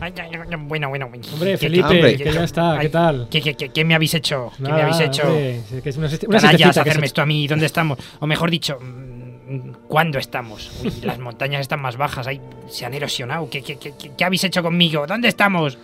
[0.01, 1.07] Ay, ay, ay, bueno, bueno.
[1.07, 3.29] Hombre, ¿Qué- Felipe, qué- que ya está, ¿qué tal?
[3.31, 4.53] ¿Qué, qué, qué- qué me habéis hecho?
[4.57, 5.23] ¿Qué me Nada, habéis hecho?
[5.27, 7.47] hombre, que es una, una Canallas, hacerme esto a mí.
[7.49, 7.99] ¿Dónde estamos?
[8.21, 10.71] O mejor dicho, mm, ¿cuándo estamos?
[10.83, 13.49] Uy, las montañas están más bajas, ahí se han erosionado.
[13.51, 15.07] ¿Qué, qué, qué, qué- qué habéis hecho conmigo?
[15.07, 15.79] ¿Dónde estamos?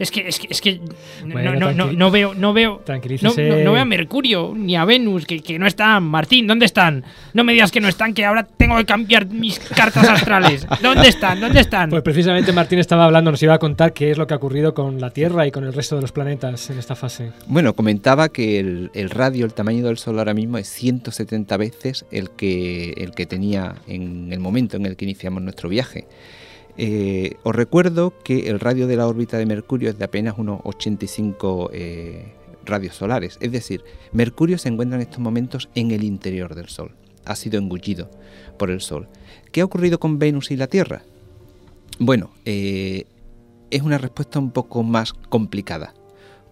[0.00, 0.80] Es que, es que, es que
[1.24, 3.48] no, Bueno, no, no, veo, no veo, no, Tranquilícese.
[3.48, 6.02] no- no veo a Mercurio ni a Venus, que, que no están.
[6.04, 7.04] Martín, ¿dónde están?
[7.34, 10.66] No me digas que no están, que ahora tengo que cambiar mis cartas astrales.
[10.82, 11.38] ¿Dónde están?
[11.40, 11.90] ¿Dónde están?
[11.90, 14.74] Pues precisamente Martín estaba hablando, nos iba a contar qué es lo que ha ocurrido
[14.74, 17.30] con la Tierra y con el resto de los planetas en esta fase.
[17.46, 22.06] Bueno, comentaba que el, el radio, el tamaño del Sol ahora mismo es 170 veces
[22.10, 26.06] el que, el que tenía en el momento en el que iniciamos nuestro viaje.
[26.76, 30.60] Eh, os recuerdo que el radio de la órbita de Mercurio es de apenas unos
[30.64, 32.32] 85 eh,
[32.64, 36.92] radios solares, es decir, Mercurio se encuentra en estos momentos en el interior del Sol,
[37.24, 38.10] ha sido engullido
[38.58, 39.08] por el Sol.
[39.52, 41.02] ¿Qué ha ocurrido con Venus y la Tierra?
[41.98, 43.06] Bueno, eh,
[43.70, 45.94] es una respuesta un poco más complicada,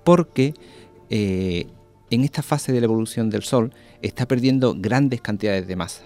[0.05, 0.55] porque
[1.11, 6.05] en esta fase de la evolución del Sol está perdiendo grandes cantidades de masa.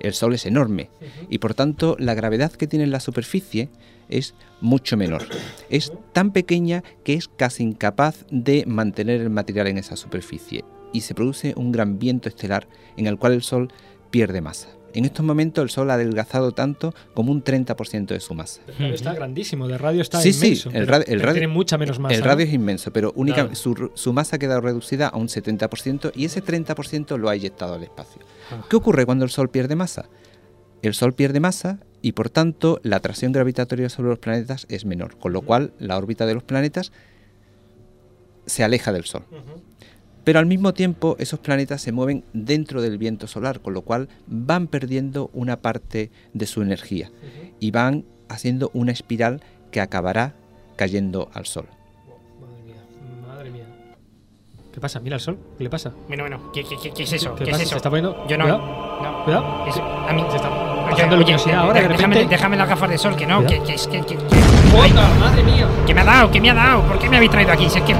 [0.00, 0.90] El Sol es enorme
[1.28, 3.68] y por tanto la gravedad que tiene en la superficie
[4.08, 5.22] es mucho menor.
[5.70, 11.00] Es tan pequeña que es casi incapaz de mantener el material en esa superficie y
[11.00, 13.72] se produce un gran viento estelar en el cual el Sol
[14.10, 14.68] pierde masa.
[14.94, 18.60] En estos momentos el Sol ha adelgazado tanto como un 30% de su masa.
[18.68, 20.70] El radio está grandísimo, de radio está sí, inmenso.
[20.70, 22.14] sí, el, pero- radio, el pero radio- tiene mucha menos masa.
[22.14, 22.26] El ¿no?
[22.26, 23.54] radio es inmenso, pero única, Claro.
[23.54, 27.74] su, su masa ha quedado reducida a un 70% y ese 30% lo ha inyectado
[27.74, 28.22] al espacio.
[28.50, 28.64] Ah.
[28.70, 30.06] ¿Qué ocurre cuando el Sol pierde masa?
[30.82, 35.16] El Sol pierde masa y por tanto la atracción gravitatoria sobre los planetas es menor,
[35.18, 36.92] con lo cual la órbita de los planetas
[38.46, 39.24] se aleja del Sol.
[40.24, 44.08] Pero al mismo tiempo esos planetas se mueven dentro del viento solar, con lo cual
[44.26, 47.10] van perdiendo una parte de su energía
[47.60, 50.34] y van haciendo una espiral que acabará
[50.76, 51.66] cayendo al Sol.
[53.28, 53.64] Madre mía.
[54.72, 54.98] ¿Qué pasa?
[55.00, 55.38] Mira el sol.
[55.58, 55.92] ¿Qué le pasa?
[56.08, 57.34] Bueno, bueno, ¿qué, qué, qué- qué es eso?
[57.34, 57.62] ¿Qué ¿Qué, pasa?
[57.62, 57.70] es eso?
[57.74, 58.26] ¿Se está poniendo?
[58.26, 58.44] Yo no.
[58.44, 59.02] Cuidado.
[59.02, 59.24] no.
[59.24, 59.66] Cuidado.
[59.68, 60.24] Es- a mí.
[60.30, 62.34] Se está bajando oye, luminosidad de- ahora, de déjame, repente.
[62.34, 64.00] déjame las gafas de sol, que no, que, que es que.
[64.00, 64.24] que, que-
[64.80, 65.68] Ay, madre mía!
[65.86, 66.30] ¿Qué me ha dado?
[66.30, 66.82] ¿Qué me ha dado?
[66.82, 67.68] ¿Por qué me habéis traído aquí?
[67.70, 67.94] Si es que.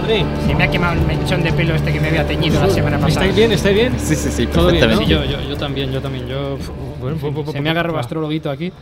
[0.00, 0.24] Madre.
[0.46, 2.98] Se me ha quemado el mechón de pelo este que me había teñido la semana
[2.98, 3.26] pasada.
[3.26, 3.52] ¿Estáis bien?
[3.52, 3.92] ¿Estáis bien?
[3.98, 4.98] Sí, sí, sí, Todo bien, ¿no?
[4.98, 6.26] Sí, yo, yo, yo también, yo también.
[6.28, 6.58] Yo,
[7.00, 8.72] Bueno, pu- pu- pu- se me agarró pu- astrologuito aquí.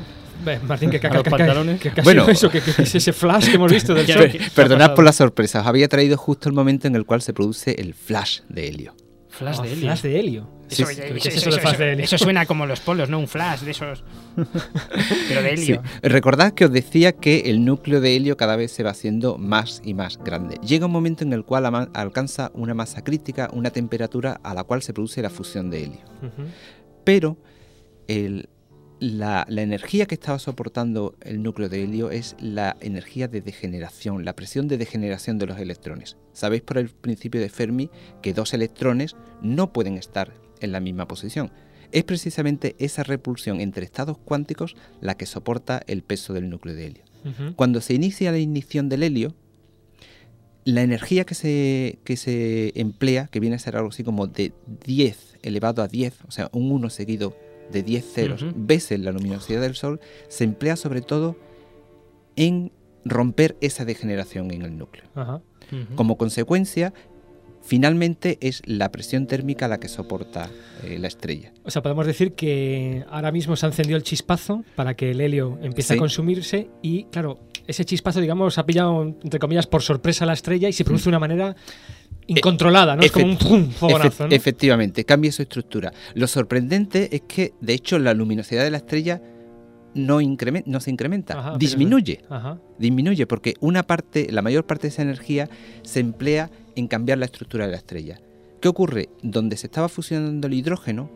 [0.66, 1.80] Martín, que, A los pantalones.
[1.80, 2.26] que, que, Bueno.
[2.28, 4.28] eso, que, que es ese flash que hemos visto del ¿Qué- sol.
[4.30, 7.32] qué- Perdonad por la sorpresa, os había traído justo el momento en el cual se
[7.32, 8.94] produce el flash de helio.
[9.38, 9.80] Flash Ah, de helio.
[9.86, 10.50] Flash de helio.
[10.68, 10.96] Eso, sí.
[10.96, 12.04] ¿Qué es eso- eso de eso- flash de helio?
[12.04, 13.18] eso suena como los polos, ¿no?
[13.18, 14.04] Un flash de esos.
[15.28, 15.82] Pero de helio.
[15.84, 15.98] Sí.
[16.02, 19.80] Recordad que os decía que el núcleo de helio cada vez se va haciendo más
[19.84, 20.56] y más grande.
[20.66, 24.82] Llega un momento en el cual alcanza una masa crítica, una temperatura a la cual
[24.82, 26.00] se produce la fusión de helio.
[27.04, 27.38] Pero
[28.06, 28.48] el-
[29.00, 34.24] la, la energía que estaba soportando el núcleo de helio es la energía de degeneración,
[34.24, 36.16] la presión de degeneración de los electrones.
[36.32, 37.90] Sabéis por el principio de Fermi
[38.22, 41.50] que dos electrones no pueden estar en la misma posición.
[41.92, 46.86] Es precisamente esa repulsión entre estados cuánticos la que soporta el peso del núcleo de
[46.86, 47.04] helio.
[47.56, 49.34] Cuando se inicia la ignición del helio,
[50.64, 54.52] la energía que se, que se emplea, que viene a ser algo así como de
[54.86, 57.36] 10 elevado a 10, o sea, un 1 seguido
[57.72, 61.36] de 10 ceros veces la luminosidad del Sol, se emplea sobre todo
[62.36, 62.72] en
[63.04, 65.04] romper esa degeneración en el núcleo.
[65.96, 66.92] Como consecuencia,
[67.62, 70.48] finalmente es la presión térmica la que soporta
[70.84, 71.52] eh, la estrella.
[71.64, 75.20] O sea, podemos decir que ahora mismo se ha encendido el chispazo para que el
[75.20, 75.94] helio empiece Sí.
[75.94, 80.32] a consumirse y, claro, ese chispazo, digamos, ha pillado, entre comillas, por sorpresa a la
[80.32, 81.56] estrella y se produce de una manera
[82.28, 83.02] incontrolada, ¿no?
[83.02, 83.70] Es como un ¡pum!
[83.70, 84.34] fogonazo, efect- ¿no?
[84.36, 85.92] Efectivamente, cambia su estructura.
[86.14, 89.20] Lo sorprendente es que, de hecho, la luminosidad de la estrella
[89.94, 92.20] no, se incrementa, Ajá, disminuye.
[92.28, 92.58] Ajá.
[92.78, 95.48] Disminuye porque una parte, la mayor parte de esa energía
[95.82, 98.20] se emplea en cambiar la estructura de la estrella.
[98.60, 99.08] ¿Qué ocurre?
[99.22, 101.10] Donde se estaba fusionando el hidrógeno,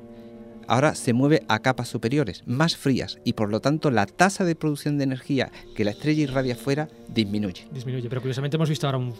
[0.66, 4.54] ahora se mueve a capas superiores, más frías, y por lo tanto la tasa de
[4.56, 7.66] producción de energía que la estrella irradia fuera disminuye.
[7.72, 9.12] Disminuye, pero curiosamente hemos visto ahora un,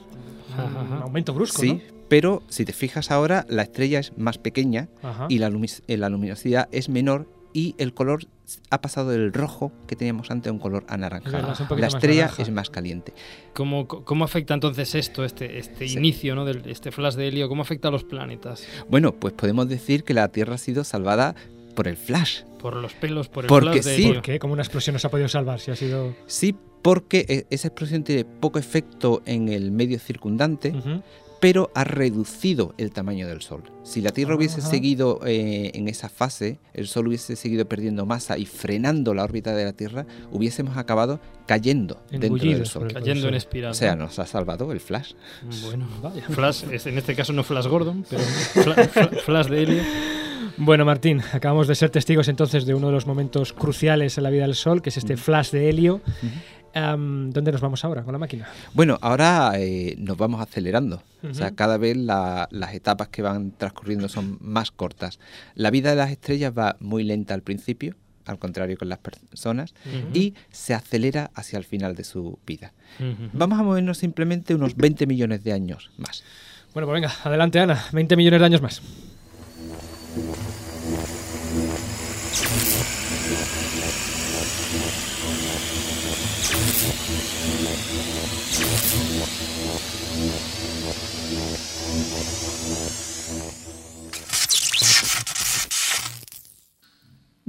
[0.55, 1.80] un aumento brusco, Sí, ¿no?
[2.09, 5.26] pero si te fijas ahora, la estrella es más pequeña Ajá.
[5.28, 8.24] y la, lumi- eh, la luminosidad es menor y el color
[8.70, 11.53] ha pasado del rojo que teníamos antes a un color anaranjado.
[11.53, 13.12] es La estrella es más caliente.
[13.55, 15.96] ¿Cómo, cómo afecta entonces esto, este, este Sí.
[15.98, 16.44] inicio, ¿no?
[16.44, 17.48] Del, este flash de helio?
[17.48, 18.66] ¿Cómo afecta a los planetas?
[18.90, 21.34] Bueno, pues podemos decir que la Tierra ha sido salvada
[21.74, 22.42] por el flash.
[22.61, 24.03] Por los pelos, por el Porque flash de sí.
[24.03, 24.14] helio.
[24.14, 24.38] ¿Por qué?
[24.38, 25.61] ¿Cómo una explosión nos ha podido salvar?
[25.61, 26.14] Si ha sido.
[26.26, 30.72] Sí, porque e- esa explosión tiene poco efecto en el medio circundante,
[31.40, 33.64] pero ha reducido el tamaño del Sol.
[33.82, 38.38] Si la Tierra hubiese seguido eh, en esa fase, el Sol hubiese seguido perdiendo masa
[38.38, 42.28] y frenando la órbita de la Tierra, hubiésemos acabado cayendo dentro
[42.58, 42.92] del Sol.
[42.92, 43.72] Cayendo en espiral.
[43.72, 44.04] O sea, ¿no?
[44.04, 45.14] nos ha salvado el flash.
[45.64, 46.22] Bueno, vaya.
[46.28, 48.22] Flash, es- en este caso no Flash Gordon, pero
[48.54, 49.82] fla- fla- Flash de helio.
[50.57, 54.30] Bueno, Martín, acabamos de ser testigos entonces de uno de los momentos cruciales en la
[54.30, 56.00] vida del Sol, que es este flash de helio.
[56.74, 58.48] ¿Dónde nos vamos ahora con la máquina?
[58.72, 61.03] Bueno, ahora eh, nos vamos acelerando.
[61.28, 65.18] O sea, cada vez la- las etapas que van transcurriendo son más cortas.
[65.55, 69.74] La vida de las estrellas va muy lenta al principio, al contrario con las personas,
[70.14, 72.72] y se acelera hacia el final de su vida.
[73.32, 76.24] Vamos a movernos simplemente unos 20 millones de años más.
[76.72, 78.80] Bueno, pues venga, adelante Ana, 20 millones de años más.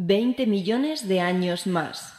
[0.05, 2.13] Veinte millones de años más.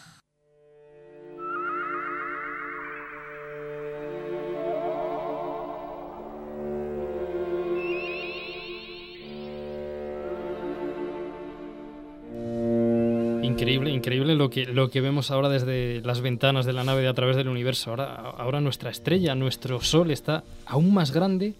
[13.42, 17.08] Increíble, increíble lo que, lo que vemos ahora desde las ventanas de la nave de
[17.08, 17.90] a través del universo.
[17.90, 21.52] Ahora, ahora nuestra estrella, nuestro Sol está aún más grande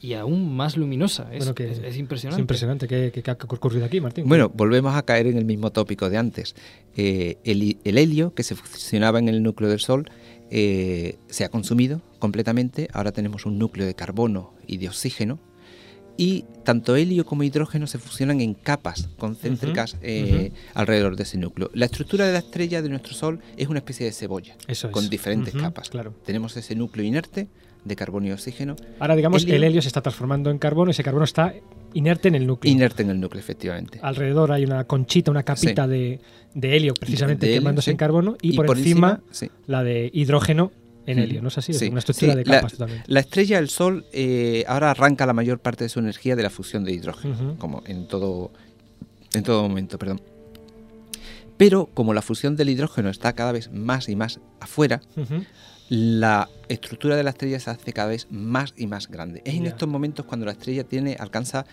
[0.00, 1.28] y aún más luminosa.
[1.32, 2.40] Es, Bueno, que es- es impresionante.
[2.40, 2.88] Es impresionante.
[2.88, 4.26] ¿Qué, qué- qué ha ocurrido aquí, Martín?
[4.28, 6.54] Bueno, volvemos a caer en el mismo tópico de antes.
[6.96, 10.10] Eh, el, el helio que se fusionaba en el núcleo del Sol
[10.50, 12.88] eh, se ha consumido completamente.
[12.92, 15.38] Ahora tenemos un núcleo de carbono y de oxígeno.
[16.16, 21.38] Y tanto helio como hidrógeno se fusionan en capas concéntricas Ujú, eh, alrededor de ese
[21.38, 21.70] núcleo.
[21.72, 24.92] La estructura de la estrella de nuestro Sol es una especie de cebolla Eso es.
[24.92, 25.88] con diferentes Ujú, capas.
[25.88, 26.12] claro.
[26.26, 27.48] Tenemos ese núcleo inerte
[27.84, 28.76] de carbono y oxígeno.
[28.98, 31.54] Ahora, digamos, helio- el helio se está transformando en carbono y ese carbono está
[31.94, 32.72] inerte en el núcleo.
[32.72, 33.98] Inerte en el núcleo, efectivamente.
[34.02, 36.20] Alrededor hay una conchita, una capita de,
[36.54, 37.90] de helio, precisamente De helio, quemándose sí.
[37.92, 39.62] en carbono, y, Y por, por encima, encima, sí.
[39.66, 40.72] la de hidrógeno
[41.06, 41.40] en helio.
[41.42, 41.72] ¿No es así?
[41.72, 43.04] Es una estructura de la- capas totalmente.
[43.08, 46.50] La estrella del Sol eh, ahora arranca la mayor parte de su energía de la
[46.50, 48.52] fusión de hidrógeno, como en todo,
[49.34, 50.20] en todo momento, perdón.
[51.56, 55.00] Pero como la fusión del hidrógeno está cada vez más y más afuera.
[55.90, 59.42] La estructura de la estrella se hace cada vez más y más grande.
[59.44, 61.66] Es en estos momentos cuando la estrella tiene alcanza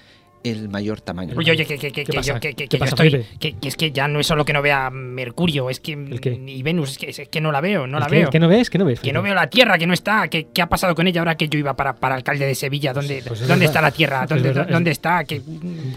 [0.44, 1.34] el mayor tamaño.
[1.38, 2.34] Oye, oye, que, que, que, ¿Qué que pasa?
[2.36, 3.26] yo, que, que, ¿Qué que yo estoy.
[3.40, 5.92] Que, que es que ya no es solo que no vea Mercurio, es que.
[5.92, 8.16] Y Venus, es que, es que no la veo, no ¿El la qué?
[8.18, 8.30] veo.
[8.30, 8.70] ¿Qué no ves?
[8.70, 9.00] ¿Qué no ves?
[9.02, 10.28] Que no veo la Tierra, que no está.
[10.30, 12.94] ¿Qué, qué ha pasado con ella ahora que yo iba para, para alcalde de Sevilla?
[12.94, 14.26] ¿Dónde, Pues es ¿dónde está la Tierra?
[14.28, 15.24] ¿Dónde, es- ¿dónde está?
[15.26, 15.42] Que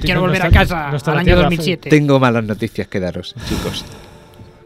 [0.01, 1.89] quiero no volver está- a casa no al año Tierra, 2007.
[1.91, 3.85] Tengo malas noticias que daros, chicos.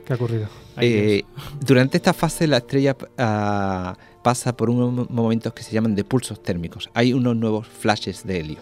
[0.04, 0.48] ¿Qué ha ocurrido?
[0.80, 1.22] Eh,
[1.64, 6.42] durante esta fase la estrella ah, pasa por unos momentos que se llaman de pulsos
[6.42, 6.90] térmicos.
[6.94, 8.58] Hay unos nuevos flashes de helio.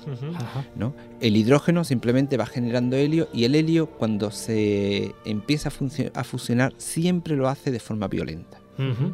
[1.20, 5.70] El hidrógeno simplemente va generando helio y el helio cuando se empieza
[6.14, 8.58] a, fusionar siempre lo hace de forma violenta.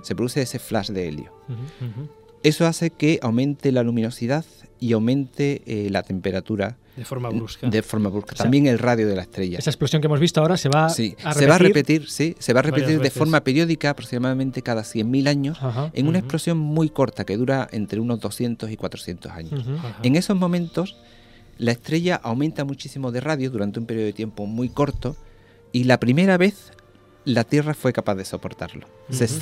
[0.03, 1.33] Se produce ese flash de helio.
[2.43, 4.45] Eso hace que aumente la luminosidad
[4.81, 7.69] y aumente eh, la temperatura De forma brusca.
[7.71, 8.33] de forma brusca.
[8.33, 9.59] O sea, También el radio de la estrella.
[9.59, 11.39] Esa explosión que hemos visto ahora se va Sí, a repetir.
[11.41, 15.29] se va a repetir, sí, se va a repetir de forma periódica, aproximadamente cada 100.000
[15.29, 15.91] años, Ajá.
[15.95, 19.65] en una explosión muy corta que dura entre unos 200 y 400 años.
[20.03, 20.97] En esos momentos,
[21.59, 25.17] la estrella aumenta muchísimo de radio durante un periodo de tiempo muy corto
[25.73, 26.73] y la primera vez
[27.25, 28.87] la Tierra fue capaz de soportarlo.
[29.11, 29.35] Se Ujú.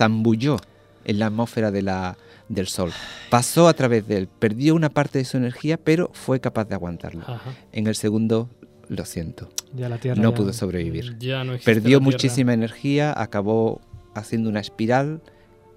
[1.07, 2.93] En la atmósfera de la, del Sol.
[3.31, 6.75] Pasó a través de él, perdió una parte de su energía, pero fue capaz de
[6.75, 7.23] aguantarlo.
[7.23, 7.55] Ajá.
[7.73, 8.51] En el segundo,
[8.89, 11.17] lo siento, Ya la Tierra no ya- pudo sobrevivir.
[11.19, 13.81] Ya no Perdió muchísima energía, acabó
[14.15, 15.23] haciendo una espiral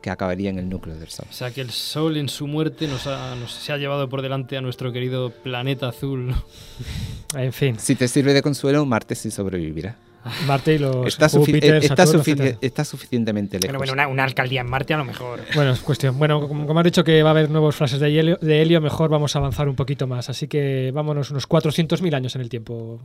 [0.02, 1.26] que acabaría en el núcleo del Sol.
[1.30, 4.22] O sea que el Sol en su muerte nos, ha, nos se ha llevado por
[4.22, 6.34] delante a nuestro querido planeta azul.
[7.36, 9.96] En fin, Si te sirve de consuelo, Marte sí sobrevivirá.
[10.48, 12.58] Marte y los Está, Júpiter, está, Saturno, sufi- etcétera.
[12.62, 13.68] está suficientemente lejos.
[13.78, 15.40] Bueno, bueno, una, una alcaldía en Marte a lo mejor.
[15.56, 16.18] Bueno, es cuestión.
[16.20, 18.82] Bueno, como, como has dicho que va a haber nuevos flashes de helio, de helio,
[18.82, 20.30] mejor vamos a avanzar un poquito más.
[20.30, 23.00] Así que vámonos unos 400.000 años en el tiempo.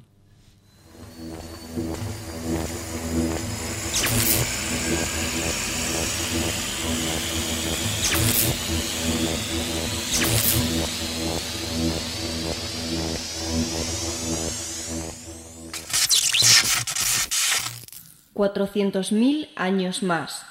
[18.35, 20.45] 400.000 años más.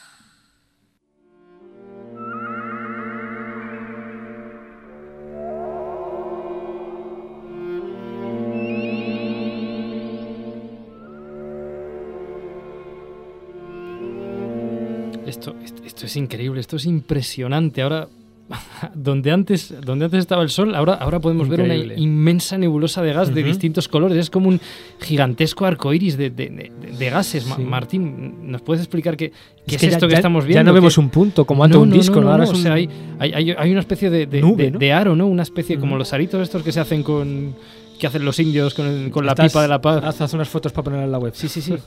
[15.25, 17.81] Esto, esto, esto es increíble, esto es impresionante.
[17.81, 18.07] Ahora,
[18.93, 23.13] donde antes, donde antes estaba el sol, ahora, ahora podemos ver una inmensa nebulosa de
[23.13, 24.17] gas de distintos colores.
[24.17, 24.59] Es como un
[25.01, 27.43] gigantesco arco iris de, de- de- de gases.
[27.43, 27.61] Sí.
[27.63, 29.31] Martín, ¿nos puedes explicar qué,
[29.65, 30.71] qué es, que ya- esto que ya- estamos ya viendo?
[30.71, 32.31] no vemos ¿Qué- un punto como antes un disco, ¿no?
[32.31, 32.89] Ahora es o sea, un- hay,
[33.19, 34.95] hay, hay- una especie de, Nube, de- ¿no?
[34.95, 35.25] aro, ¿no?
[35.27, 37.55] Una especie como los aritos estos que se hacen con
[37.99, 40.03] que hacen los indios con, el- con la pipa de la paz.
[40.03, 41.31] Haz, haz unas fotos para poner en la web.
[41.35, 41.73] Sí, sí, sí.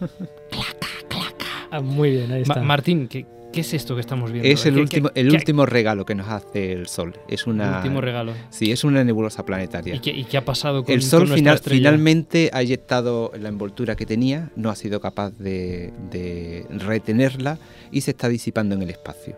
[1.71, 2.63] Ah, muy bien, ahí Ma- está.
[2.63, 3.27] Martín, ¿qué,
[3.57, 4.49] qué es esto que estamos viendo?
[4.49, 7.15] Es el ¿Qué- último, qué- el qué- último regalo que nos hace el Sol.
[7.29, 8.33] Es una, último regalo.
[8.51, 9.95] Sí, es una nebulosa planetaria.
[9.95, 13.49] ¿Y qué, y qué ha pasado con el Sol con final- finalmente ha eyectado la
[13.49, 17.59] envoltura que tenía, no ha sido capaz de, de retenerla
[17.91, 19.37] y se está disipando en el espacio.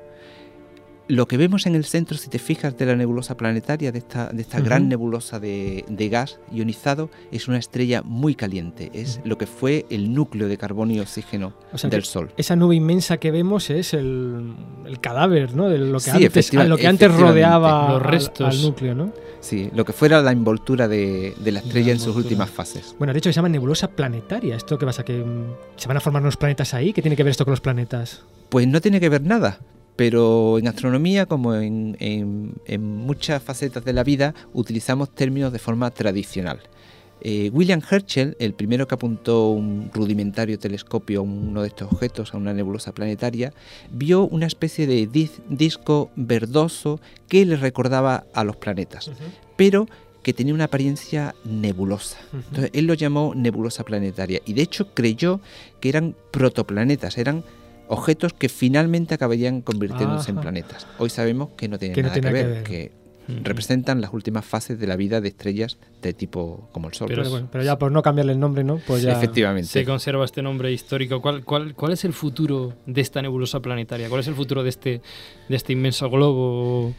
[1.09, 4.29] Lo que vemos en el centro, si te fijas, de la nebulosa planetaria, de esta,
[4.29, 8.91] de esta gran nebulosa de, de gas ionizado, es una estrella muy caliente.
[8.93, 12.31] Es lo que fue el núcleo de carbono y oxígeno O sea, del Sol.
[12.37, 14.53] Esa nube inmensa que vemos es el,
[14.87, 15.69] el cadáver, ¿no?
[15.71, 17.41] De lo que Sí, antes, efectiva- a lo que antes efectivamente.
[17.43, 18.55] rodeaba Los al- restos.
[18.55, 19.13] al núcleo, ¿no?
[19.41, 22.95] Sí, lo que fuera la envoltura de, de la estrella en sus últimas fases.
[22.99, 24.57] Bueno, de hecho se llama nebulosa planetaria.
[24.57, 25.05] ¿Esto qué pasa?
[25.07, 26.93] ¿Que mm, se van a formar unos planetas ahí?
[26.93, 28.25] ¿Qué tiene que ver esto con los planetas?
[28.51, 29.59] Pues no tiene que ver nada,
[29.99, 35.59] pero en astronomía, como en, en- en muchas facetas de la vida, utilizamos términos de
[35.59, 36.61] forma tradicional.
[37.21, 42.33] Eh, William Herschel, el primero que apuntó un rudimentario telescopio a uno de estos objetos,
[42.33, 43.53] a una nebulosa planetaria,
[43.91, 49.11] vio una especie de dis- disco verdoso que le recordaba a los planetas,
[49.57, 49.89] pero
[50.23, 52.19] que tenía una apariencia nebulosa.
[52.33, 55.41] Entonces él lo llamó nebulosa planetaria y de hecho creyó
[55.81, 57.43] que eran protoplanetas, eran
[57.89, 60.87] objetos que finalmente acabarían convirtiéndose en planetas.
[60.99, 62.93] Hoy sabemos que no tienen Que no nada tiene que que ver, que
[63.29, 63.41] Ujú.
[63.45, 67.09] representan las últimas fases de la vida de estrellas de tipo como el Sol.
[67.09, 68.81] Pero, bueno, pero ya por no cambiarle el nombre, ¿no?
[68.87, 69.13] Pues ya...
[69.13, 69.69] Efectivamente.
[69.69, 71.21] Se conserva este nombre histórico.
[71.21, 74.09] ¿Cuál, cuál, cuál es el futuro de esta nebulosa planetaria?
[74.09, 75.03] ¿Cuál es el futuro de este,
[75.49, 76.95] de este inmenso globo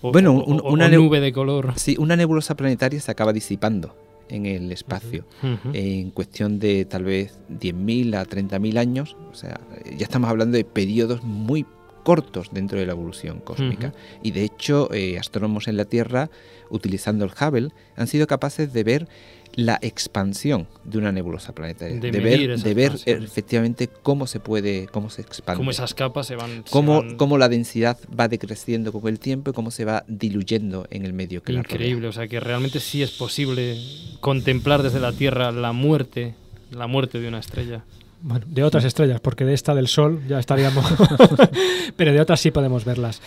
[0.00, 1.72] o, Bueno, o- un- o- o una nube de color?
[1.76, 3.94] Sí, una nebulosa planetaria se acaba disipando
[4.28, 5.26] en el espacio
[5.72, 9.16] en cuestión de tal vez 10.000 a 30.000 años.
[9.30, 9.60] O sea,
[9.96, 11.66] ya estamos hablando de periodos muy
[12.04, 13.92] cortos dentro de la evolución cósmica.
[14.22, 16.30] Y de hecho, eh, astrónomos en la Tierra,
[16.70, 19.08] utilizando el Hubble, han sido capaces de ver
[19.56, 21.98] la expansión de una nebulosa planetaria.
[21.98, 25.58] De ver, de ver efectivamente cómo se puede, cómo se expande.
[25.58, 26.64] Cómo esas capas se van...
[26.64, 30.04] se cómo, van- cómo la densidad va decreciendo con el tiempo y cómo se va
[30.08, 31.60] diluyendo en el medio que la.
[31.60, 33.78] Increíble, o sea que realmente sí es posible
[34.20, 36.34] contemplar desde la Tierra la muerte,
[36.70, 37.84] la muerte de una estrella.
[38.22, 40.84] Bueno, de otras estrellas, porque de esta del Sol ya estaríamos.
[41.96, 43.20] Pero de otras sí podemos verlas.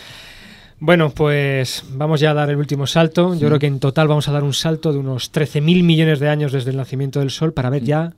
[0.80, 3.34] Bueno, pues vamos ya a dar el último salto.
[3.34, 3.46] Yo Sí.
[3.46, 6.52] creo que en total vamos a dar un salto de unos 13.000 millones de años
[6.52, 8.12] desde el nacimiento del Sol para ver ya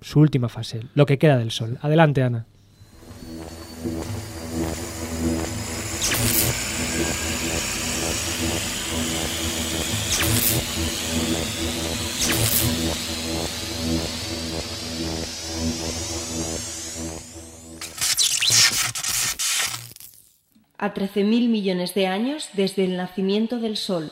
[0.00, 1.78] su última fase, lo que queda del Sol.
[1.80, 2.44] Adelante, Ana.
[20.82, 24.10] A 13.000 millones de años desde el nacimiento del Sol.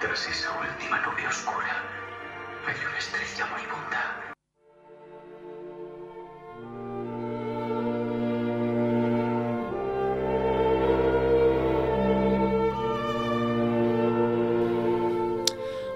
[0.00, 1.84] Tras esa última nube oscura,
[2.66, 4.32] hay una estrella moribunda.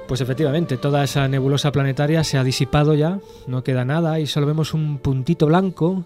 [0.07, 4.47] Pues efectivamente, toda esa nebulosa planetaria se ha disipado ya, no queda nada y solo
[4.47, 6.05] vemos un puntito blanco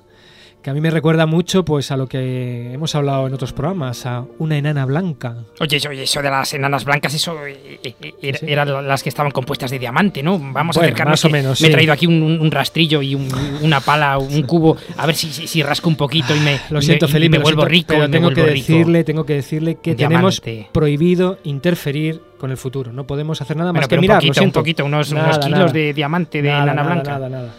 [0.63, 4.05] que a mí me recuerda mucho pues a lo que hemos hablado en otros programas,
[4.07, 5.37] a una enana blanca.
[5.61, 8.47] Oye, oye, eso de las enanas blancas, eso era- Sí.
[8.49, 10.39] eran las que estaban compuestas de diamante, ¿no?
[10.39, 11.13] Vamos a acercarnos.
[11.13, 13.29] más o menos, Me he traído aquí un, un- un rastrillo y un-
[13.63, 16.83] una pala, un cubo, a ver si, si, si rasco un poquito y me, Lo
[16.83, 17.87] siento, me- y Felipe, me vuelvo siento, rico.
[17.95, 18.55] pero tengo que rico.
[18.57, 20.71] decirle, tengo que decirle que tenemos Diamante.
[20.73, 22.93] prohibido interferir con el futuro.
[22.93, 24.17] No podemos hacer nada Bueno, más pero que un mirar.
[24.19, 24.59] poquito, lo siento.
[24.59, 25.67] un poquito, unos- kilos nada.
[25.73, 27.11] de diamante de Nada, enana blanca.
[27.13, 27.55] Nada, nada.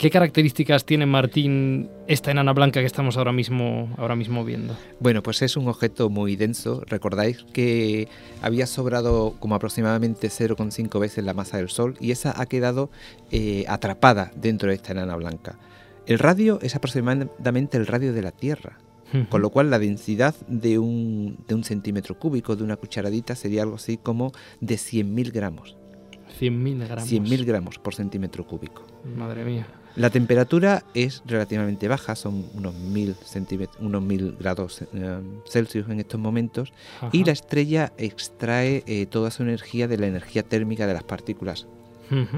[0.00, 4.74] ¿Qué características tiene Martín esta enana blanca que estamos ahora mismo, ahora mismo viendo?
[4.98, 6.82] Bueno, pues es un objeto muy denso.
[6.86, 8.08] Recordáis que
[8.40, 12.88] había sobrado como aproximadamente 0,5 veces la masa del Sol y esa ha quedado
[13.30, 15.58] eh, atrapada dentro de esta enana blanca.
[16.06, 18.78] El radio es aproximadamente el radio de la Tierra,
[19.28, 23.64] con lo cual la densidad de un, de un centímetro cúbico, de una cucharadita, sería
[23.64, 24.32] algo así como
[24.62, 25.76] de 100.000 gramos.
[26.40, 27.12] 100.000 gramos.
[27.12, 28.86] 100.000 gramos por centímetro cúbico.
[29.04, 29.66] Madre mía.
[29.96, 35.18] La temperatura es relativamente baja, son unos 1000 centímetros, unos 1000 grados eh,
[35.48, 36.72] Celsius en estos momentos,
[37.12, 41.66] y la estrella extrae eh, toda su energía de la energía térmica de las partículas,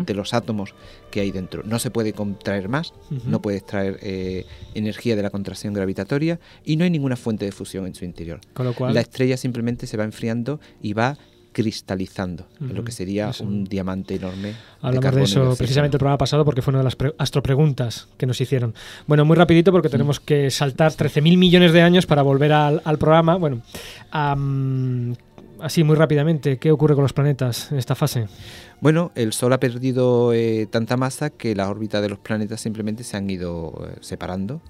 [0.04, 0.74] de los átomos
[1.10, 1.62] que hay dentro.
[1.64, 2.92] No se puede contraer más,
[3.26, 4.44] no puede extraer eh,
[4.74, 8.40] energía de la contracción gravitatoria y no hay ninguna fuente de fusión en su interior.
[8.52, 11.16] Con lo cual- La estrella simplemente se va enfriando y va
[11.52, 13.44] cristalizando, en lo que sería eso.
[13.44, 14.54] un diamante enorme.
[14.80, 18.08] Hablamos de y eso precisamente el programa pasado porque fue una de las pre- astropreguntas
[18.16, 18.74] que nos hicieron.
[19.06, 22.98] Bueno, muy rapidito porque tenemos que saltar 13.000 millones de años para volver al, al
[22.98, 23.36] programa.
[23.36, 23.60] Bueno,
[24.10, 25.14] am,
[25.60, 28.26] así muy rápidamente, ¿qué ocurre con los planetas en esta fase?
[28.80, 33.04] Bueno, el Sol ha perdido eh, tanta masa que las órbitas de los planetas simplemente
[33.04, 34.60] se han ido eh, separando.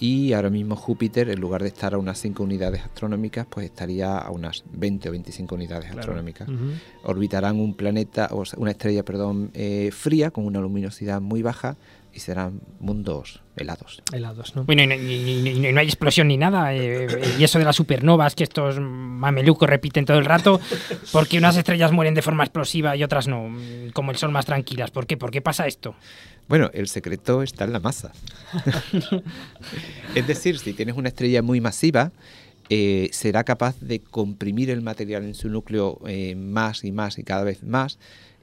[0.00, 4.18] Y ahora mismo Júpiter, en lugar de estar a unas 5 unidades astronómicas, pues estaría
[4.18, 6.00] a unas 20 o 25 unidades Claro.
[6.00, 6.48] astronómicas.
[6.48, 6.72] Ujú.
[7.04, 11.76] Orbitarán un planeta, o sea, una estrella, perdón, eh, fría, con una luminosidad muy baja,
[12.12, 14.00] y serán mundos helados.
[14.12, 14.62] Helados, ¿no?
[14.62, 16.72] Bueno, y, no- y- y- y no hay explosión ni nada.
[16.72, 20.60] eh, eh, y eso de las supernovas, que estos mamelucos repiten todo el rato,
[21.12, 23.52] porque unas estrellas mueren de forma explosiva y otras no,
[23.94, 24.92] como el Sol más tranquilas.
[24.92, 25.16] ¿Por qué?
[25.16, 25.96] ¿Por qué pasa esto?
[26.48, 28.12] Bueno, el secreto está en la masa.
[30.14, 32.12] es decir, si tienes una estrella muy masiva,
[32.68, 37.24] eh, será capaz de comprimir el material en su núcleo eh, más y más y
[37.24, 37.98] cada vez más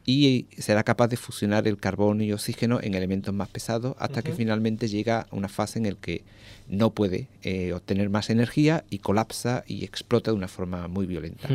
[0.05, 4.31] y será capaz de fusionar el carbono y oxígeno en elementos más pesados hasta que
[4.37, 6.23] finalmente llega a una fase en la que
[6.67, 11.47] no puede eh, obtener más energía y colapsa y explota de una forma muy violenta.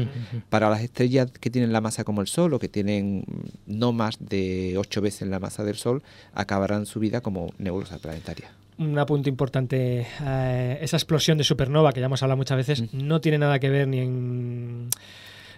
[0.48, 3.24] Para las estrellas que tienen la masa como el Sol o que tienen
[3.66, 6.02] no más de ocho veces la masa del Sol,
[6.34, 8.50] acabarán su vida como nebulosa planetaria.
[8.78, 13.22] Un apunte importante, eh, esa explosión de supernova que ya hemos hablado muchas veces no
[13.22, 14.88] tiene nada que ver ni en-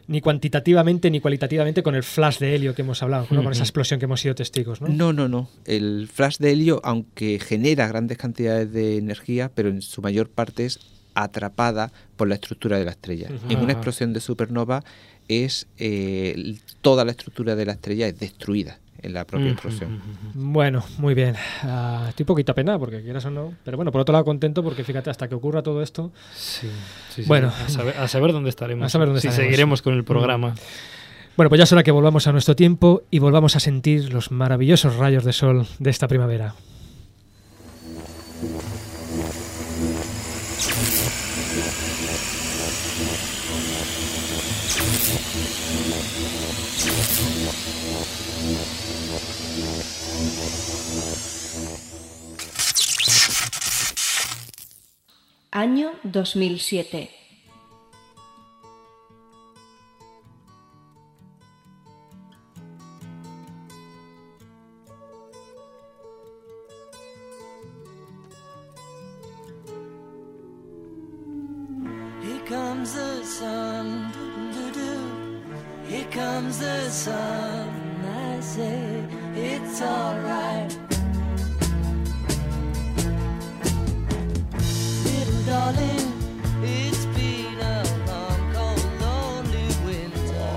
[0.08, 3.44] ni cuantitativamente ni cualitativamente con el flash de helio que hemos hablado, ¿no?
[3.44, 4.80] con esa explosión que hemos sido testigos.
[4.80, 4.88] ¿no?
[4.88, 5.48] No, no, no.
[5.66, 10.64] El flash de helio, aunque genera grandes cantidades de energía, pero en su mayor parte
[10.64, 10.80] es
[11.14, 13.28] atrapada por la estructura de la estrella.
[13.48, 13.72] En una Ajá.
[13.72, 14.82] explosión de supernova
[15.28, 20.00] es eh, toda la estructura de la estrella es destruida en la propia explosión.
[20.34, 21.34] Bueno, muy bien.
[21.62, 23.54] Ah, estoy un poquito apenado porque quieras o no.
[23.64, 26.12] Pero bueno, por otro lado contento porque fíjate, hasta que ocurra todo esto.
[26.34, 26.68] Sí,
[27.10, 27.28] sí, sí.
[27.28, 28.86] Bueno, a saber, a saber dónde estaremos.
[28.86, 29.48] A saber dónde si estaremos.
[29.48, 30.54] seguiremos con el programa.
[31.36, 34.32] Bueno, pues ya es hora que volvamos a nuestro tiempo y volvamos a sentir los
[34.32, 36.54] maravillosos rayos de sol de esta primavera.
[55.58, 57.08] Año 2007.
[75.88, 77.68] Here comes the sun.
[78.06, 79.04] I say
[79.34, 80.97] it's alright.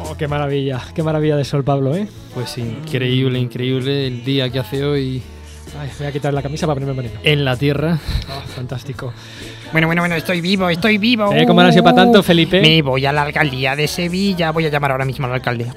[0.09, 2.07] Oh, qué maravilla, qué maravilla de sol, Pablo, ¿eh?
[2.33, 5.21] Pues increíble, increíble el día que hace hoy
[5.79, 7.19] Ay, voy a quitar la camisa para ponerme bonito.
[7.23, 7.97] en la Tierra.
[8.29, 9.13] Oh, fantástico.
[9.71, 11.31] Bueno, bueno, bueno, estoy vivo, estoy vivo.
[11.33, 11.45] ¿Eh?
[11.45, 12.61] ¿Cómo no ha sido para tanto, Felipe?
[12.61, 14.51] Me voy a la alcaldía de Sevilla.
[14.51, 15.67] Voy a llamar ahora mismo al alcalde.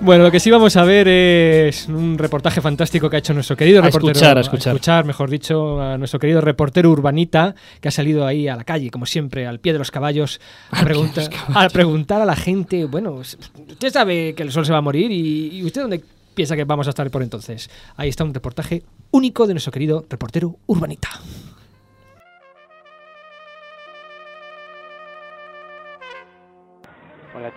[0.00, 3.56] Bueno, lo que sí vamos a ver es un reportaje fantástico que ha hecho nuestro
[3.56, 4.12] querido A reportero.
[4.12, 4.40] escuchar, a
[4.72, 5.04] escuchar.
[5.04, 9.06] mejor dicho, a nuestro querido reportero urbanita que ha salido ahí a la calle, como
[9.06, 13.90] siempre, al pie de los caballos, a, preguntar, a preguntar a la gente, bueno, usted
[13.90, 16.02] sabe que el sol se va a morir y, y usted dónde
[16.34, 17.70] piensa que vamos a estar por entonces.
[17.96, 21.08] Ahí está un reportaje único de nuestro querido reportero urbanita.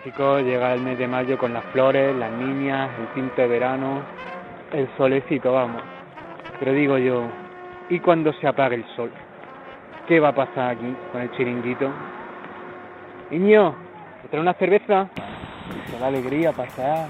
[0.04, 4.02] Chicos, llega el mes de mayo con las flores, las niñas, el tinto de verano,
[4.72, 5.82] el solecito, vamos.
[6.60, 7.24] Pero digo yo,
[7.90, 9.12] ¿y cuando se apague el sol?
[10.08, 11.90] ¿Qué va a pasar aquí con el chiringuito?
[13.32, 13.76] Niño,
[14.24, 15.08] ¿me trae una cerveza?
[16.00, 17.08] Da alegría pasar,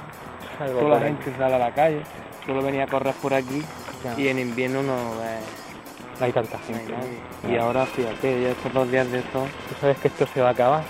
[0.58, 2.02] toda la gente sale a la calle.
[2.46, 3.62] Solo venía a correr por aquí
[4.04, 4.20] Ya.
[4.20, 6.92] y en invierno no ves No hay tanta gente.
[6.92, 7.54] nadie.
[7.56, 9.48] Y ahora fíjate, ya estos dos días de sol.
[9.70, 10.82] Tú sabes que esto se va a acabar,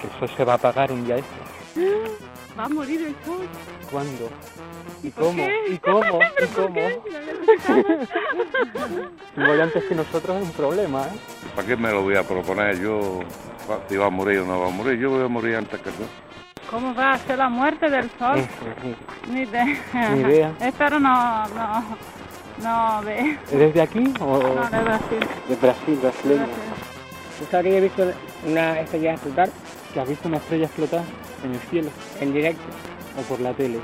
[0.00, 1.80] que el sol se va a apagar un día este.
[2.58, 3.46] Va a morir el sol.
[3.90, 4.30] ¿Cuándo?
[5.02, 5.36] ¿Y por cómo?
[5.36, 5.58] qué?
[5.74, 6.00] ¿Y cómo?
[6.20, 6.80] ¿Y ¿Pero por cómo?
[9.34, 11.18] Si voy antes que nosotros es un problema, ¿eh?
[11.54, 13.20] ¿Para qué me lo voy a proponer yo?
[13.90, 15.90] Si va a morir o no va a morir, yo voy a morir antes que
[15.90, 16.04] tú.
[16.70, 18.40] ¿Cómo va a ser la muerte del sol?
[19.28, 19.78] Ni, de-
[20.14, 20.52] Ni idea.
[20.60, 21.84] Espero no, no,
[22.62, 23.38] no ve.
[23.52, 25.20] ¿Eres de aquí o No, de Brasil.
[25.48, 26.46] de Brasil, brasileño?
[27.38, 28.12] ¿Tú sabes que yo he visto
[28.46, 29.50] una estrella explotar?
[29.96, 31.00] ¿Que has visto una estrella explotar
[31.42, 31.88] en el cielo
[32.20, 32.60] En directo.
[33.18, 33.78] o por la tele?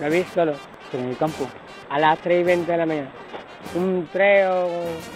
[0.00, 0.52] Lo vi solo.
[0.92, 1.48] Pero en el campo.
[1.90, 3.08] A las 3 y 20 de la mañana.
[3.74, 4.68] Un 3 o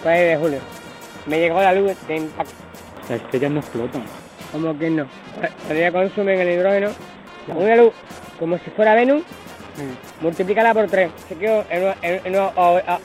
[0.03, 0.59] 4 de julio.
[1.25, 2.51] Me llegó la luz de impacto.
[3.07, 4.03] Las estrellas no explotan.
[4.51, 5.07] ¿Cómo que no?
[5.73, 6.89] Ya consumen el hidrógeno,
[7.47, 7.93] una luz
[8.37, 9.23] como si fuera Venus,
[10.19, 11.09] multiplícala por 3.
[11.29, 12.49] Se quedó en una, en una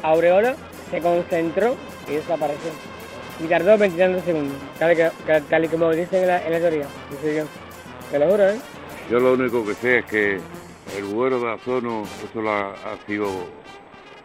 [0.03, 0.57] aureola,
[0.91, 1.77] se concentró
[2.09, 2.73] y desapareció.
[3.43, 6.87] Y tardó 22 segundos, tal y, como dicen en la, en la teoría.
[7.11, 7.45] Dice yo.
[8.11, 8.59] Te lo juro, ¿eh?
[9.11, 10.41] Yo lo único que sé es que
[10.97, 12.75] el vuelo de ozono, eso lo ha,
[13.07, 13.29] sido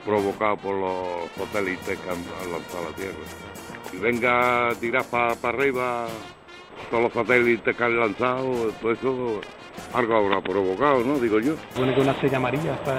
[0.06, 3.18] provocado por los satélites que han, han lanzado a la Tierra.
[3.94, 6.08] Y venga a tirar para arriba
[6.90, 9.42] todos los satélites que han lanzado, todo eso
[9.94, 11.20] algo habrá provocado, ¿no?
[11.20, 11.54] Digo yo.
[11.74, 12.96] Supone que una estrella amarilla después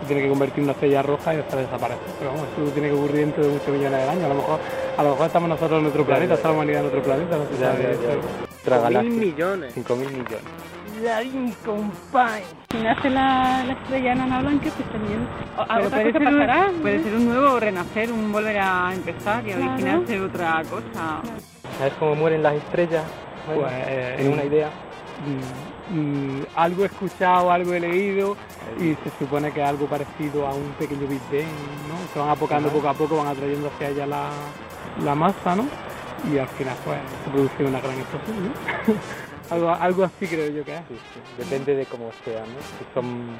[0.00, 2.00] se tiene que convertir en una estrella roja y después desaparece.
[2.18, 4.24] Pero vamos, eso tiene que ocurrir dentro de muchos millones de años.
[4.24, 4.58] A lo mejor,
[4.96, 7.44] a lo mejor estamos nosotros en otro planeta, está la humanidad en otro planeta, no
[7.46, 7.98] se sabe.
[8.62, 9.10] Otra galaxia.
[9.12, 9.76] millones.
[9.76, 10.42] 5.000 millones.
[11.02, 12.42] Larín, compay.
[12.70, 15.26] Si nace la, la estrella enana blanca, pues también.
[15.56, 16.70] Pero puede ser un- pasará.
[16.80, 21.20] puede ser un nuevo renacer, un volver a empezar y a originarse otra cosa.
[21.78, 23.02] ¿Sabes cómo mueren las estrellas?
[23.46, 23.66] Pues,
[24.18, 24.68] en una idea.
[25.26, 25.73] Mm,
[26.56, 28.36] algo he escuchado, algo he leído
[28.78, 31.44] y se supone que es algo parecido a un pequeño Big Bang,
[31.88, 32.12] ¿no?
[32.12, 34.30] Se van apocando poco a poco, van atrayendo hacia ella la,
[35.02, 35.66] la masa, ¿no?
[36.32, 38.94] Y al final pues se produce una gran explosión, ¿no?
[39.54, 40.82] algo, algo así creo yo que es.
[41.38, 42.60] Depende de cómo sean, ¿no?
[42.60, 43.36] Si son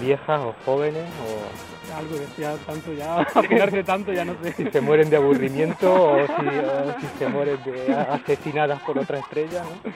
[0.00, 4.52] viejas o jóvenes o Algo que ya tanto, ya afinarse tanto, ya no sé.
[4.52, 9.18] si se mueren de aburrimiento o si, o si se mueren de asesinadas por otra
[9.18, 9.92] estrella, ¿no?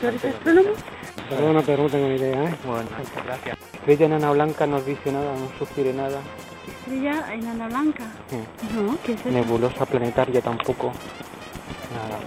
[0.00, 0.68] ¿Tú eres astrónomo?
[1.28, 2.54] Perdona, pero no tengo ni idea, ¿eh?
[2.64, 3.58] Bueno, muchas gracias.
[3.74, 6.20] Estrella enana blanca no dice nada, no sugiere nada.
[6.68, 8.04] Estrella enana blanca.
[8.28, 8.36] Sí.
[8.74, 9.30] No, ¿qué es eso?
[9.30, 10.92] Nebulosa planetaria tampoco.
[11.94, 12.18] Nada.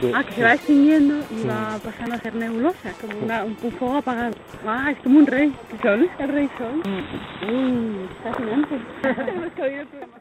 [0.00, 0.36] Sí, Ah, que sí.
[0.36, 1.46] se va extinguiendo y Sí.
[1.46, 4.34] va pasando a ser nebulosa, como una, un, un fuego apagado.
[4.66, 5.52] Ah, es como un rey.
[5.72, 6.10] ¿El sol?
[6.18, 6.82] El rey sol.
[7.48, 8.78] Uy, fascinante.
[9.02, 10.19] Tenemos que oír el programa.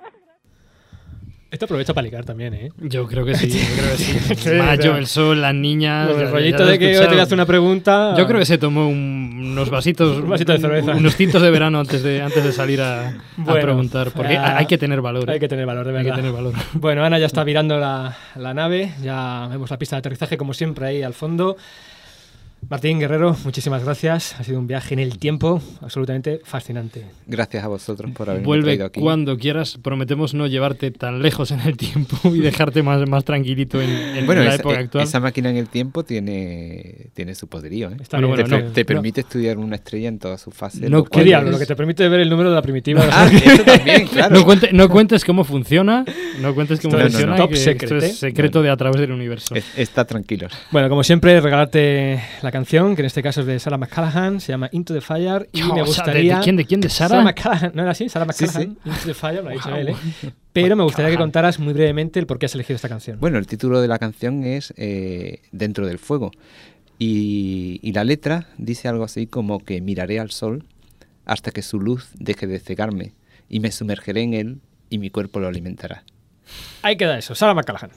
[1.51, 2.71] Esto aprovecha para ligar también, ¿eh?
[2.77, 4.35] Yo creo que sí, yo creo que sí.
[4.35, 6.07] Sí, Mayo, el sol, las niñas.
[6.11, 7.19] El rollito ya de que hoy te escuchado.
[7.19, 8.13] a hacer una pregunta.
[8.15, 10.19] Yo creo que se tomó un- unos vasitos.
[10.19, 10.91] Un vasito de cerveza.
[10.91, 14.11] Unos tintos de verano antes de, antes de salir a, a Bueno, preguntar.
[14.11, 15.27] Porque ah, hay que tener valor.
[15.27, 15.33] ¿eh?
[15.33, 16.15] Hay que tener valor, de Hay verdad.
[16.17, 16.53] que tener valor.
[16.73, 20.53] Bueno, Ana ya está virando la, la nave, ya vemos la pista de aterrizaje como
[20.53, 21.57] siempre ahí al fondo.
[22.69, 24.35] Martín Guerrero, muchísimas gracias.
[24.39, 27.03] Ha sido un viaje en el tiempo absolutamente fascinante.
[27.25, 28.99] Gracias a vosotros por haberme Vuelve traído aquí.
[29.01, 29.79] cuando quieras.
[29.81, 34.25] Prometemos no llevarte tan lejos en el tiempo y dejarte más, más tranquilito en, en
[34.27, 35.03] bueno, la esa, época e- actual.
[35.03, 37.89] esa máquina en el tiempo tiene, tiene su poderío.
[37.89, 37.97] ¿eh?
[38.01, 38.85] Está te, bueno, per- no, te no.
[38.85, 40.87] permite estudiar una estrella en todas sus fases.
[40.91, 41.47] No, ¿qué cual ¿Qué diablo?
[41.49, 43.03] es- Lo que te permite ver el número de la primitiva.
[43.11, 44.35] Ah, eso también, claro.
[44.35, 46.05] No, cuente- no cuentes cómo funciona.
[46.39, 47.35] No cuentes cómo Esto es funciona.
[47.35, 48.09] top que secret, esto ¿eh?
[48.09, 49.55] es secreto de a través del universo.
[49.55, 50.53] Es- Está tranquilos.
[50.69, 54.51] Bueno, como siempre, regalarte la canción, que en este caso es de Sarah McCallaghan, se
[54.51, 56.37] llama Into the Fire, y me o sea, ¿de- gustaría...
[56.37, 57.09] de quién, de quién, de Sarah?
[57.09, 58.09] Sarah McCallaghan, ¿no era así?
[58.09, 58.89] Sarah Sí, McCallaghan, sí.
[58.89, 59.77] Into the Fire, lo ha dicho Wow.
[59.77, 59.95] él, ¿eh?
[60.53, 63.19] Pero me gustaría que contaras muy brevemente el por qué has elegido esta canción.
[63.19, 66.31] Bueno, el título de la canción es eh, Dentro del fuego.
[66.97, 70.65] Y, y la letra dice algo así como que miraré al sol
[71.25, 73.13] hasta que su luz deje de cegarme
[73.47, 74.57] y me sumergeré en él
[74.89, 76.03] y mi cuerpo lo alimentará.
[76.81, 77.91] Ahí queda eso, Sarah McCallaghan.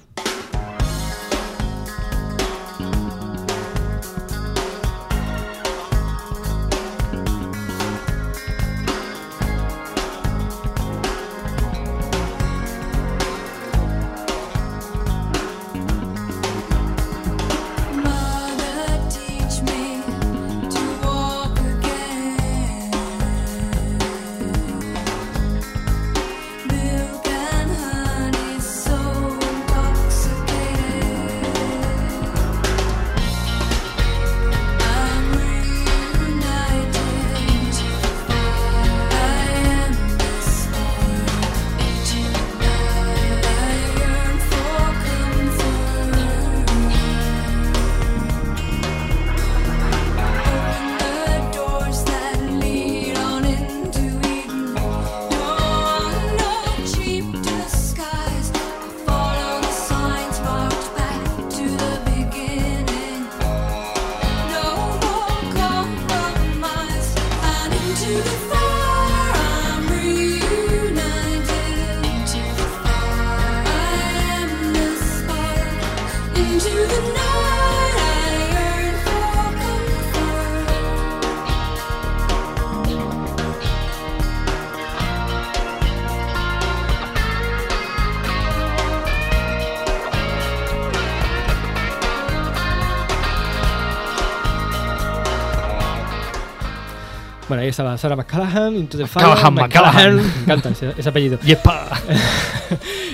[97.62, 99.26] Ahí estaba Sarah McCallaghan, Into the Fire.
[99.26, 100.16] McCallaghan, McCallaghan.
[100.16, 101.38] Me encanta ese, ese apellido.
[101.44, 101.88] Yepa.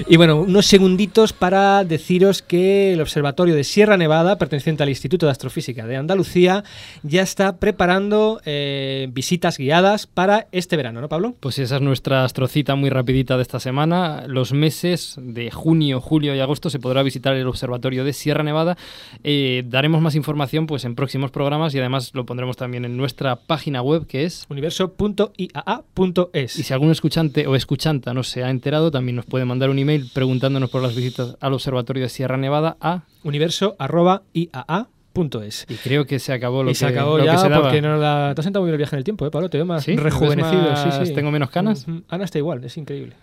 [0.06, 5.26] y bueno, unos segunditos para deciros que el Observatorio de Sierra Nevada, perteneciente al Instituto
[5.26, 6.64] de Astrofísica de Andalucía,
[7.02, 11.34] ya está preparando eh, visitas guiadas para este verano, ¿no, Pablo?
[11.40, 14.24] Pues esa es nuestra astrocita muy rapidita de esta semana.
[14.26, 18.76] Los meses de junio, julio y agosto se podrá visitar el Observatorio de Sierra Nevada.
[19.24, 23.36] Eh, daremos más información pues en próximos programas y además lo pondremos también en nuestra
[23.36, 26.58] página web que es universo.iaa.es.
[26.58, 29.78] Y si algún escuchante o escuchanta no se ha enterado, también nos puede mandar un
[29.78, 35.66] email preguntándonos por las visitas al Observatorio de Sierra Nevada a universo.iaa.es.
[35.68, 37.62] Y creo que se acabó lo y que se acabó lo ya que se daba.
[37.64, 38.32] porque no la...
[38.34, 39.48] te has sentado muy bien el viaje en el tiempo, ¿eh, Pablo?
[39.50, 39.96] Te veo más ¿Sí?
[39.96, 40.62] rejuvenecido.
[40.62, 41.14] ¿Ves más- sí, sí.
[41.14, 41.86] tengo menos canas?
[42.08, 43.14] Ana está igual, es increíble.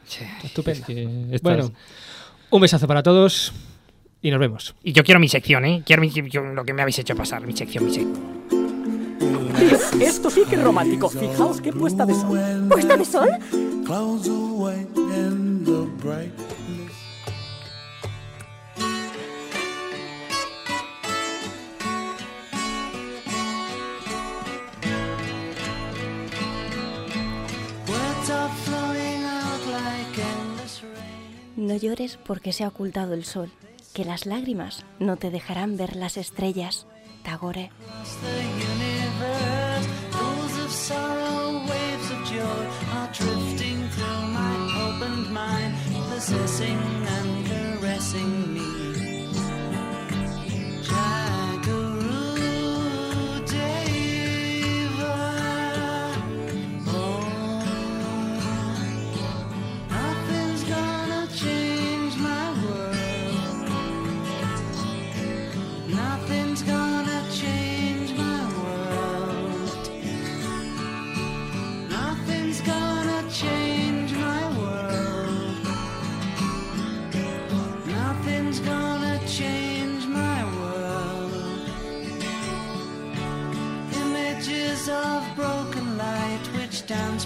[0.44, 0.80] Estupendo.
[0.82, 1.72] Es que estas- Bueno,
[2.50, 3.54] un besazo para todos
[4.22, 4.76] y nos vemos.
[4.84, 5.84] Y yo quiero mi sección, ¿eh?
[5.86, 8.46] Quiero mi- yo- lo que me habéis hecho pasar, mi sección, mi sección.
[10.02, 11.10] Esto sí que es romántico.
[11.10, 12.68] Fijaos qué puesta de sol.
[12.70, 13.30] ¿Puesta de sol?
[31.66, 33.50] No llores porque se ha ocultado el sol,
[33.92, 36.86] que las lágrimas no te dejarán ver las estrellas.
[37.24, 37.72] Tagore.